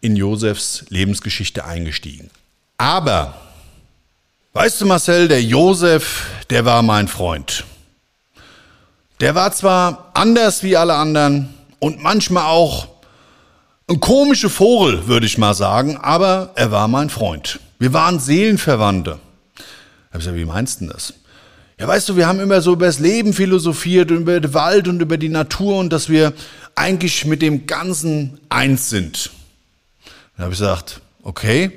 in 0.00 0.16
Josefs 0.16 0.84
Lebensgeschichte 0.88 1.64
eingestiegen. 1.64 2.30
Aber, 2.78 3.34
weißt 4.52 4.80
du 4.80 4.86
Marcel, 4.86 5.28
der 5.28 5.42
Josef, 5.42 6.26
der 6.48 6.64
war 6.64 6.82
mein 6.82 7.08
Freund. 7.08 7.64
Der 9.20 9.34
war 9.34 9.52
zwar 9.52 10.10
anders 10.14 10.62
wie 10.62 10.76
alle 10.76 10.94
anderen 10.94 11.52
und 11.78 12.02
manchmal 12.02 12.44
auch 12.44 12.88
ein 13.88 14.00
komischer 14.00 14.48
Vogel, 14.48 15.08
würde 15.08 15.26
ich 15.26 15.36
mal 15.36 15.52
sagen, 15.52 15.96
aber 15.96 16.52
er 16.54 16.70
war 16.70 16.88
mein 16.88 17.10
Freund. 17.10 17.58
Wir 17.78 17.92
waren 17.92 18.20
Seelenverwandte. 18.20 19.18
Ich 20.12 20.18
gesagt, 20.18 20.36
wie 20.36 20.44
meinst 20.44 20.80
du 20.80 20.86
das? 20.86 21.12
Ja, 21.80 21.88
weißt 21.88 22.10
du, 22.10 22.16
wir 22.16 22.26
haben 22.26 22.40
immer 22.40 22.60
so 22.60 22.74
über 22.74 22.84
das 22.84 22.98
Leben 22.98 23.32
philosophiert, 23.32 24.10
über 24.10 24.38
den 24.38 24.52
Wald 24.52 24.86
und 24.86 25.00
über 25.00 25.16
die 25.16 25.30
Natur 25.30 25.78
und 25.78 25.90
dass 25.94 26.10
wir 26.10 26.34
eigentlich 26.74 27.24
mit 27.24 27.40
dem 27.40 27.66
Ganzen 27.66 28.38
eins 28.50 28.90
sind. 28.90 29.30
Dann 30.36 30.44
habe 30.44 30.52
ich 30.52 30.58
gesagt, 30.58 31.00
okay, 31.22 31.72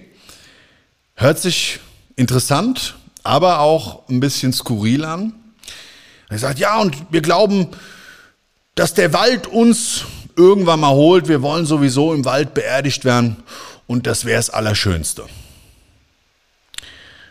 hört 1.16 1.40
sich 1.40 1.80
interessant, 2.18 2.96
aber 3.24 3.60
auch 3.60 4.10
ein 4.10 4.20
bisschen 4.20 4.52
skurril 4.52 5.06
an. 5.06 5.36
Er 6.28 6.38
sagt, 6.38 6.60
ja, 6.60 6.82
und 6.82 6.98
wir 7.10 7.22
glauben, 7.22 7.70
dass 8.76 8.94
der 8.94 9.14
Wald 9.14 9.48
uns 9.48 10.04
irgendwann 10.36 10.82
mal 10.82 10.92
holt, 10.92 11.30
wir 11.30 11.42
wollen 11.42 11.66
sowieso 11.66 12.14
im 12.14 12.26
Wald 12.26 12.54
beerdigt 12.54 13.06
werden 13.06 13.38
und 13.88 14.06
das 14.06 14.26
wäre 14.26 14.40
das 14.40 14.50
Allerschönste. 14.50 15.24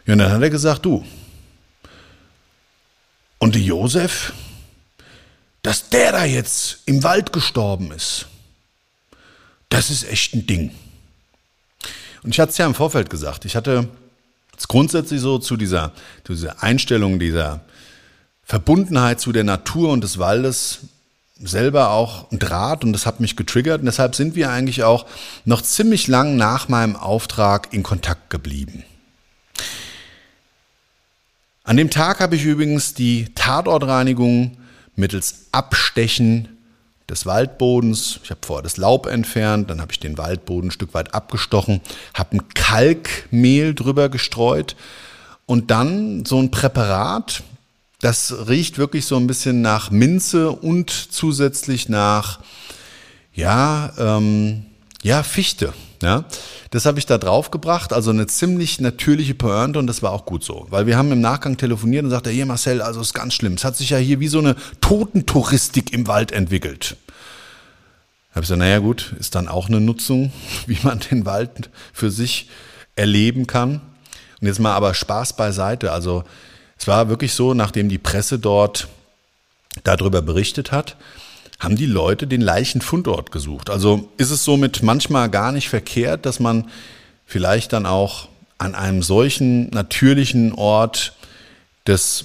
Ja, 0.06 0.14
und 0.14 0.20
dann 0.20 0.32
hat 0.32 0.40
er 0.40 0.48
gesagt, 0.48 0.87
du, 0.87 1.04
und 3.42 3.57
Josef, 3.57 4.33
dass 5.62 5.88
der 5.88 6.12
da 6.12 6.24
jetzt 6.24 6.78
im 6.87 7.02
Wald 7.02 7.33
gestorben 7.33 7.90
ist, 7.90 8.26
das 9.68 9.90
ist 9.90 10.05
echt 10.05 10.35
ein 10.35 10.46
Ding. 10.46 10.70
Und 12.22 12.31
ich 12.31 12.38
hatte 12.38 12.52
es 12.52 12.59
ja 12.59 12.66
im 12.66 12.74
Vorfeld 12.76 13.11
gesagt, 13.11 13.44
ich 13.44 13.57
hatte 13.57 13.88
es 14.57 14.68
grundsätzlich 14.68 15.20
so 15.20 15.40
zu 15.40 15.57
dieser, 15.57 15.90
zu 16.22 16.35
dieser 16.35 16.62
Einstellung, 16.62 17.18
dieser 17.18 17.62
Verbundenheit 18.44 19.20
zu 19.20 19.33
der 19.33 19.42
Natur 19.42 19.90
und 19.90 20.05
des 20.05 20.18
Waldes 20.18 20.78
selber 21.40 21.90
auch 21.90 22.31
ein 22.31 22.38
Draht 22.38 22.85
und 22.85 22.92
das 22.92 23.07
hat 23.07 23.18
mich 23.18 23.35
getriggert. 23.35 23.81
Und 23.81 23.87
deshalb 23.87 24.14
sind 24.14 24.37
wir 24.37 24.50
eigentlich 24.50 24.85
auch 24.85 25.05
noch 25.44 25.62
ziemlich 25.62 26.07
lang 26.07 26.37
nach 26.37 26.68
meinem 26.68 26.94
Auftrag 26.94 27.72
in 27.72 27.83
Kontakt 27.83 28.31
geblieben. 28.31 28.85
An 31.64 31.77
dem 31.77 31.90
Tag 31.90 32.18
habe 32.18 32.35
ich 32.35 32.44
übrigens 32.44 32.92
die 32.92 33.27
Tatortreinigung 33.37 34.57
mittels 34.96 35.46
Abstechen 35.53 36.48
des 37.09 37.25
Waldbodens, 37.25 38.18
ich 38.25 38.31
habe 38.31 38.40
vorher 38.44 38.62
das 38.64 38.79
Laub 38.79 39.07
entfernt, 39.07 39.70
dann 39.70 39.81
habe 39.81 39.92
ich 39.92 40.01
den 40.01 40.18
Waldboden 40.18 40.68
ein 40.68 40.72
Stück 40.72 40.92
weit 40.92 41.14
abgestochen, 41.14 41.81
habe 42.14 42.37
ein 42.37 42.48
Kalkmehl 42.55 43.75
drüber 43.75 44.09
gestreut 44.09 44.75
und 45.46 45.70
dann 45.70 46.25
so 46.25 46.40
ein 46.40 46.51
Präparat, 46.51 47.44
das 48.01 48.48
riecht 48.48 48.79
wirklich 48.79 49.07
so 49.07 49.16
ein 49.16 49.29
bisschen 49.29 49.62
nach 49.62 49.92
Minze 49.92 50.51
und 50.51 50.90
zusätzlich 50.90 51.88
nach, 51.88 52.40
ja, 53.35 53.92
ähm, 53.98 54.66
ja, 55.03 55.22
Fichte. 55.22 55.72
Ja, 56.02 56.24
das 56.70 56.84
habe 56.84 56.98
ich 56.98 57.06
da 57.06 57.16
drauf 57.16 57.52
gebracht, 57.52 57.92
also 57.92 58.10
eine 58.10 58.26
ziemlich 58.26 58.80
natürliche 58.80 59.34
Pointe 59.34 59.78
und 59.78 59.86
das 59.86 60.02
war 60.02 60.10
auch 60.10 60.26
gut 60.26 60.42
so, 60.42 60.66
weil 60.68 60.86
wir 60.86 60.96
haben 60.96 61.12
im 61.12 61.20
Nachgang 61.20 61.56
telefoniert 61.56 62.04
und 62.04 62.10
sagte, 62.10 62.30
hier 62.30 62.44
Marcel, 62.44 62.82
also 62.82 63.00
ist 63.00 63.14
ganz 63.14 63.34
schlimm. 63.34 63.54
Es 63.54 63.64
hat 63.64 63.76
sich 63.76 63.90
ja 63.90 63.98
hier 63.98 64.18
wie 64.18 64.26
so 64.26 64.40
eine 64.40 64.56
Totentouristik 64.80 65.92
im 65.92 66.08
Wald 66.08 66.32
entwickelt. 66.32 66.96
Da 67.06 68.36
habe 68.36 68.40
ich 68.40 68.48
gesagt, 68.48 68.58
naja 68.58 68.80
gut, 68.80 69.14
ist 69.20 69.36
dann 69.36 69.46
auch 69.46 69.68
eine 69.68 69.80
Nutzung, 69.80 70.32
wie 70.66 70.78
man 70.82 70.98
den 70.98 71.24
Wald 71.24 71.70
für 71.92 72.10
sich 72.10 72.48
erleben 72.96 73.46
kann. 73.46 73.80
Und 74.40 74.48
jetzt 74.48 74.58
mal 74.58 74.74
aber 74.74 74.94
Spaß 74.94 75.36
beiseite. 75.36 75.92
Also 75.92 76.24
es 76.76 76.88
war 76.88 77.08
wirklich 77.08 77.32
so, 77.32 77.54
nachdem 77.54 77.88
die 77.88 77.98
Presse 77.98 78.40
dort 78.40 78.88
darüber 79.84 80.20
berichtet 80.20 80.72
hat, 80.72 80.96
haben 81.62 81.77
die 81.77 81.87
Leute 81.87 82.27
den 82.27 82.40
Leichenfundort 82.40 83.31
gesucht. 83.31 83.70
Also 83.70 84.09
ist 84.16 84.31
es 84.31 84.44
somit 84.44 84.83
manchmal 84.83 85.31
gar 85.31 85.53
nicht 85.53 85.68
verkehrt, 85.68 86.27
dass 86.27 86.40
man 86.40 86.68
vielleicht 87.25 87.72
dann 87.72 87.87
auch 87.87 88.29
an 88.59 88.75
einem 88.75 89.03
solchen 89.03 89.70
natürlichen 89.70 90.53
Ort 90.55 91.14
des, 91.87 92.25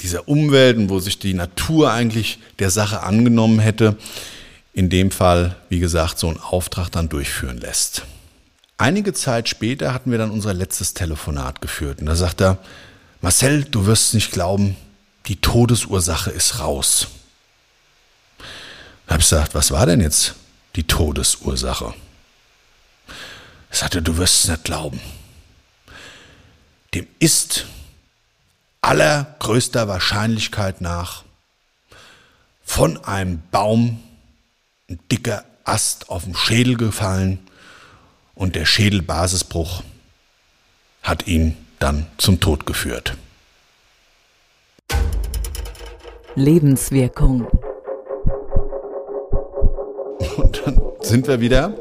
dieser 0.00 0.28
Umwelt, 0.28 0.88
wo 0.90 0.98
sich 0.98 1.18
die 1.18 1.34
Natur 1.34 1.90
eigentlich 1.90 2.38
der 2.58 2.70
Sache 2.70 3.02
angenommen 3.02 3.58
hätte, 3.58 3.96
in 4.74 4.90
dem 4.90 5.10
Fall, 5.10 5.56
wie 5.70 5.80
gesagt, 5.80 6.18
so 6.18 6.28
einen 6.28 6.40
Auftrag 6.40 6.90
dann 6.90 7.08
durchführen 7.08 7.58
lässt. 7.58 8.02
Einige 8.76 9.12
Zeit 9.12 9.48
später 9.48 9.94
hatten 9.94 10.10
wir 10.10 10.18
dann 10.18 10.30
unser 10.30 10.52
letztes 10.52 10.94
Telefonat 10.94 11.60
geführt 11.60 12.00
und 12.00 12.06
da 12.06 12.16
sagt 12.16 12.40
er, 12.40 12.58
Marcel, 13.22 13.64
du 13.64 13.86
wirst 13.86 14.12
nicht 14.12 14.32
glauben, 14.32 14.76
die 15.26 15.36
Todesursache 15.36 16.30
ist 16.30 16.58
raus. 16.60 17.08
Habe 19.06 19.20
ich 19.20 19.28
gesagt, 19.28 19.54
was 19.54 19.70
war 19.70 19.86
denn 19.86 20.00
jetzt 20.00 20.34
die 20.76 20.84
Todesursache? 20.84 21.94
Er 23.70 23.76
sagte, 23.76 24.02
du 24.02 24.16
wirst 24.16 24.44
es 24.44 24.50
nicht 24.50 24.64
glauben. 24.64 25.00
Dem 26.94 27.06
ist 27.18 27.66
allergrößter 28.80 29.88
Wahrscheinlichkeit 29.88 30.80
nach 30.80 31.24
von 32.64 33.02
einem 33.04 33.42
Baum 33.50 34.02
ein 34.88 34.98
dicker 35.10 35.44
Ast 35.64 36.10
auf 36.10 36.24
den 36.24 36.34
Schädel 36.34 36.76
gefallen 36.76 37.38
und 38.34 38.54
der 38.54 38.66
Schädelbasisbruch 38.66 39.82
hat 41.02 41.26
ihn 41.26 41.56
dann 41.78 42.06
zum 42.18 42.40
Tod 42.40 42.66
geführt. 42.66 43.16
Lebenswirkung. 46.34 47.46
Sind 51.08 51.26
wir 51.28 51.40
wieder, 51.40 51.76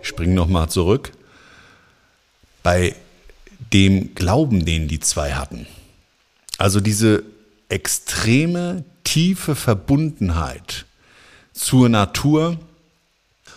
ich 0.00 0.08
springe 0.08 0.34
nochmal 0.34 0.68
zurück, 0.68 1.12
bei 2.62 2.94
dem 3.72 4.14
Glauben, 4.14 4.64
den 4.64 4.88
die 4.88 5.00
zwei 5.00 5.32
hatten. 5.32 5.66
Also 6.58 6.80
diese 6.80 7.24
extreme, 7.68 8.84
tiefe 9.04 9.54
Verbundenheit 9.54 10.84
zur 11.52 11.88
Natur. 11.88 12.58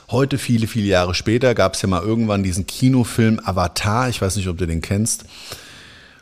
Heute, 0.10 0.38
viele, 0.38 0.68
viele 0.68 0.88
Jahre 0.88 1.14
später, 1.16 1.56
gab 1.56 1.74
es 1.74 1.82
ja 1.82 1.90
mal 1.90 2.02
irgendwann 2.02 2.44
diesen 2.44 2.68
Kinofilm 2.68 3.40
Avatar. 3.44 4.10
Ich 4.10 4.22
weiß 4.22 4.36
nicht, 4.36 4.48
ob 4.48 4.58
du 4.58 4.66
den 4.66 4.82
kennst. 4.82 5.26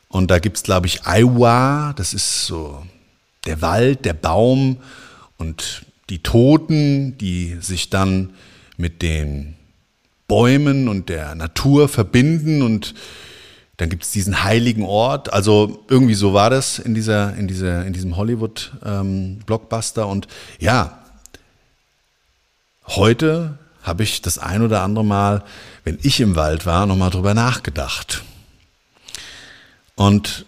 Und 0.08 0.32
da 0.32 0.40
gibt 0.40 0.58
es, 0.58 0.64
glaube 0.64 0.88
ich, 0.88 1.06
Aiwa. 1.06 1.94
Das 1.96 2.14
ist 2.14 2.46
so 2.46 2.84
der 3.46 3.62
Wald, 3.62 4.06
der 4.06 4.14
Baum 4.14 4.78
und 5.38 5.84
die 6.14 6.20
Toten, 6.20 7.18
die 7.18 7.58
sich 7.60 7.90
dann 7.90 8.36
mit 8.78 9.02
den 9.02 9.56
Bäumen 10.28 10.88
und 10.88 11.10
der 11.10 11.34
Natur 11.34 11.90
verbinden 11.90 12.62
und 12.62 12.94
dann 13.78 13.90
gibt 13.90 14.04
es 14.04 14.12
diesen 14.12 14.44
heiligen 14.44 14.84
Ort. 14.84 15.34
Also 15.34 15.84
irgendwie 15.90 16.14
so 16.14 16.36
war 16.36 16.52
das 16.52 16.78
in, 16.78 16.94
dieser, 16.94 17.36
in, 17.36 17.48
dieser, 17.48 17.84
in 17.84 17.94
diesem 17.94 18.16
Hollywood-Blockbuster. 18.16 20.04
Ähm, 20.04 20.10
und 20.10 20.28
ja, 20.60 21.00
heute 22.86 23.58
habe 23.82 24.04
ich 24.04 24.22
das 24.22 24.38
ein 24.38 24.62
oder 24.62 24.84
andere 24.84 25.04
Mal, 25.04 25.44
wenn 25.84 25.98
ich 26.04 26.20
im 26.20 26.36
Wald 26.36 26.68
war, 26.68 26.86
nochmal 26.86 27.10
drüber 27.10 27.34
nachgedacht. 27.34 28.24
Und 29.96 30.46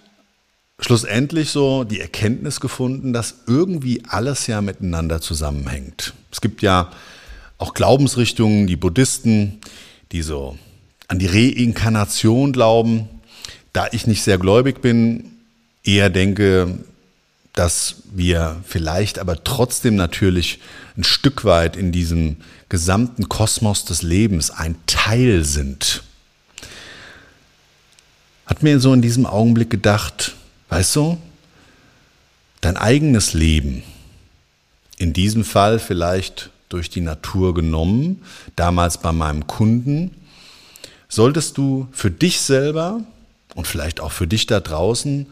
schlussendlich 0.79 1.49
so 1.49 1.83
die 1.83 2.01
Erkenntnis 2.01 2.59
gefunden, 2.59 3.13
dass 3.13 3.35
irgendwie 3.47 4.03
alles 4.07 4.47
ja 4.47 4.61
miteinander 4.61 5.21
zusammenhängt. 5.21 6.13
Es 6.31 6.41
gibt 6.41 6.61
ja 6.61 6.91
auch 7.57 7.73
Glaubensrichtungen, 7.73 8.67
die 8.67 8.75
Buddhisten, 8.75 9.59
die 10.11 10.21
so 10.21 10.57
an 11.07 11.19
die 11.19 11.27
Reinkarnation 11.27 12.51
glauben. 12.51 13.07
Da 13.73 13.87
ich 13.91 14.07
nicht 14.07 14.23
sehr 14.23 14.37
gläubig 14.37 14.81
bin, 14.81 15.31
eher 15.83 16.09
denke, 16.09 16.79
dass 17.53 18.03
wir 18.11 18.57
vielleicht 18.65 19.17
aber 19.19 19.43
trotzdem 19.43 19.95
natürlich 19.95 20.59
ein 20.97 21.03
Stück 21.03 21.45
weit 21.45 21.77
in 21.77 21.91
diesem 21.91 22.37
gesamten 22.67 23.29
Kosmos 23.29 23.85
des 23.85 24.01
Lebens 24.01 24.51
ein 24.51 24.75
Teil 24.87 25.45
sind. 25.45 26.03
Hat 28.45 28.61
mir 28.61 28.79
so 28.79 28.93
in 28.93 29.01
diesem 29.01 29.25
Augenblick 29.25 29.69
gedacht, 29.69 30.35
weißt 30.75 30.97
du, 30.97 31.17
dein 32.59 32.75
eigenes 32.75 33.31
Leben, 33.33 33.81
in 34.97 35.13
diesem 35.13 35.45
Fall 35.45 35.79
vielleicht 35.79 36.49
durch 36.67 36.89
die 36.89 36.99
Natur 36.99 37.53
genommen, 37.53 38.21
damals 38.57 38.97
bei 38.97 39.13
meinem 39.13 39.47
Kunden, 39.47 40.13
solltest 41.07 41.57
du 41.57 41.87
für 41.93 42.11
dich 42.11 42.41
selber 42.41 42.99
und 43.53 43.67
vielleicht 43.67 44.01
auch 44.01 44.11
für 44.11 44.27
dich 44.27 44.47
da 44.47 44.59
draußen 44.59 45.27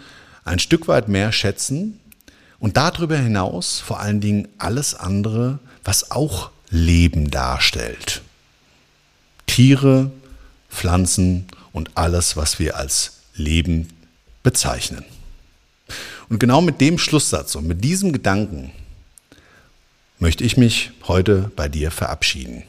ein 0.45 0.59
Stück 0.59 0.87
weit 0.87 1.09
mehr 1.09 1.33
schätzen 1.33 1.99
und 2.59 2.77
darüber 2.77 3.17
hinaus 3.17 3.81
vor 3.81 3.99
allen 3.99 4.21
Dingen 4.21 4.47
alles 4.59 4.95
andere, 4.95 5.59
was 5.83 6.09
auch 6.09 6.51
Leben 6.69 7.29
darstellt. 7.31 8.21
Tiere, 9.45 10.09
Pflanzen 10.69 11.47
und 11.73 11.91
alles, 11.95 12.37
was 12.37 12.59
wir 12.59 12.77
als 12.77 13.17
Leben 13.35 13.89
bezeichnen. 14.41 15.03
Und 16.29 16.39
genau 16.39 16.61
mit 16.61 16.81
dem 16.81 16.97
Schlusssatz 16.97 17.55
und 17.55 17.67
mit 17.67 17.83
diesem 17.83 18.13
Gedanken 18.13 18.71
möchte 20.19 20.43
ich 20.43 20.57
mich 20.57 20.91
heute 21.07 21.51
bei 21.55 21.67
dir 21.67 21.91
verabschieden. 21.91 22.63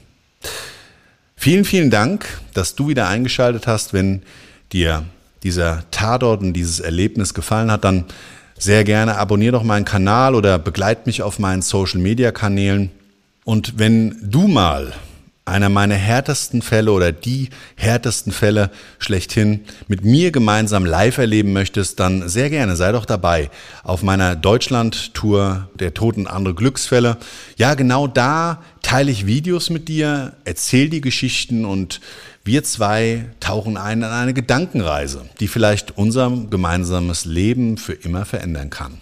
Vielen, 1.36 1.64
vielen 1.64 1.90
Dank, 1.90 2.40
dass 2.54 2.74
du 2.74 2.88
wieder 2.88 3.08
eingeschaltet 3.08 3.66
hast. 3.66 3.92
Wenn 3.92 4.22
dir 4.72 5.04
dieser 5.42 5.84
Tatort 5.90 6.40
und 6.40 6.54
dieses 6.54 6.80
Erlebnis 6.80 7.34
gefallen 7.34 7.70
hat, 7.70 7.84
dann 7.84 8.06
sehr 8.58 8.84
gerne 8.84 9.18
abonniere 9.18 9.52
doch 9.52 9.62
meinen 9.62 9.84
Kanal 9.84 10.34
oder 10.34 10.58
begleit 10.58 11.06
mich 11.06 11.22
auf 11.22 11.38
meinen 11.38 11.62
Social 11.62 12.00
Media 12.00 12.32
Kanälen. 12.32 12.90
Und 13.44 13.78
wenn 13.78 14.16
du 14.22 14.48
mal 14.48 14.94
einer 15.46 15.68
meiner 15.68 15.94
härtesten 15.94 16.62
Fälle 16.62 16.92
oder 16.92 17.12
die 17.12 17.50
härtesten 17.76 18.32
Fälle 18.32 18.70
schlechthin 18.98 19.64
mit 19.88 20.04
mir 20.04 20.30
gemeinsam 20.30 20.86
live 20.86 21.18
erleben 21.18 21.52
möchtest, 21.52 22.00
dann 22.00 22.28
sehr 22.28 22.48
gerne, 22.48 22.76
sei 22.76 22.92
doch 22.92 23.04
dabei 23.04 23.50
auf 23.82 24.02
meiner 24.02 24.36
Deutschland-Tour 24.36 25.68
der 25.74 25.92
Toten 25.92 26.26
andere 26.26 26.54
Glücksfälle. 26.54 27.18
Ja, 27.56 27.74
genau 27.74 28.06
da 28.06 28.62
teile 28.82 29.10
ich 29.10 29.26
Videos 29.26 29.68
mit 29.68 29.88
dir, 29.88 30.32
erzähl 30.44 30.88
die 30.88 31.02
Geschichten 31.02 31.66
und 31.66 32.00
wir 32.42 32.64
zwei 32.64 33.26
tauchen 33.40 33.76
ein 33.76 33.98
in 33.98 34.04
eine 34.04 34.34
Gedankenreise, 34.34 35.26
die 35.40 35.48
vielleicht 35.48 35.96
unser 35.96 36.30
gemeinsames 36.48 37.26
Leben 37.26 37.76
für 37.76 37.94
immer 37.94 38.24
verändern 38.24 38.70
kann. 38.70 39.00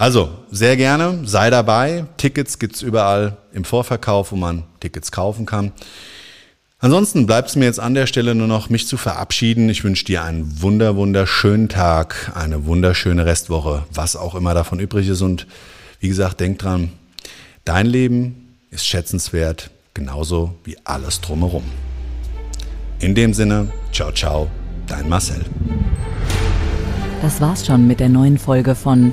Also, 0.00 0.30
sehr 0.50 0.78
gerne, 0.78 1.18
sei 1.24 1.50
dabei. 1.50 2.06
Tickets 2.16 2.58
gibt's 2.58 2.80
überall 2.80 3.36
im 3.52 3.64
Vorverkauf, 3.64 4.32
wo 4.32 4.36
man 4.36 4.62
Tickets 4.80 5.12
kaufen 5.12 5.44
kann. 5.44 5.72
Ansonsten 6.78 7.26
bleibt 7.26 7.50
es 7.50 7.56
mir 7.56 7.66
jetzt 7.66 7.80
an 7.80 7.92
der 7.92 8.06
Stelle 8.06 8.34
nur 8.34 8.46
noch, 8.46 8.70
mich 8.70 8.86
zu 8.86 8.96
verabschieden. 8.96 9.68
Ich 9.68 9.84
wünsche 9.84 10.06
dir 10.06 10.24
einen 10.24 10.62
wunder, 10.62 10.96
wunderschönen 10.96 11.68
Tag, 11.68 12.32
eine 12.34 12.64
wunderschöne 12.64 13.26
Restwoche, 13.26 13.82
was 13.92 14.16
auch 14.16 14.34
immer 14.34 14.54
davon 14.54 14.80
übrig 14.80 15.06
ist. 15.06 15.20
Und 15.20 15.46
wie 15.98 16.08
gesagt, 16.08 16.40
denk 16.40 16.60
dran, 16.60 16.92
dein 17.66 17.84
Leben 17.84 18.56
ist 18.70 18.86
schätzenswert, 18.86 19.70
genauso 19.92 20.54
wie 20.64 20.78
alles 20.82 21.20
drumherum. 21.20 21.64
In 23.00 23.14
dem 23.14 23.34
Sinne, 23.34 23.68
ciao, 23.92 24.10
ciao, 24.12 24.50
dein 24.86 25.10
Marcel. 25.10 25.44
Das 27.20 27.38
war's 27.42 27.66
schon 27.66 27.86
mit 27.86 28.00
der 28.00 28.08
neuen 28.08 28.38
Folge 28.38 28.74
von 28.74 29.12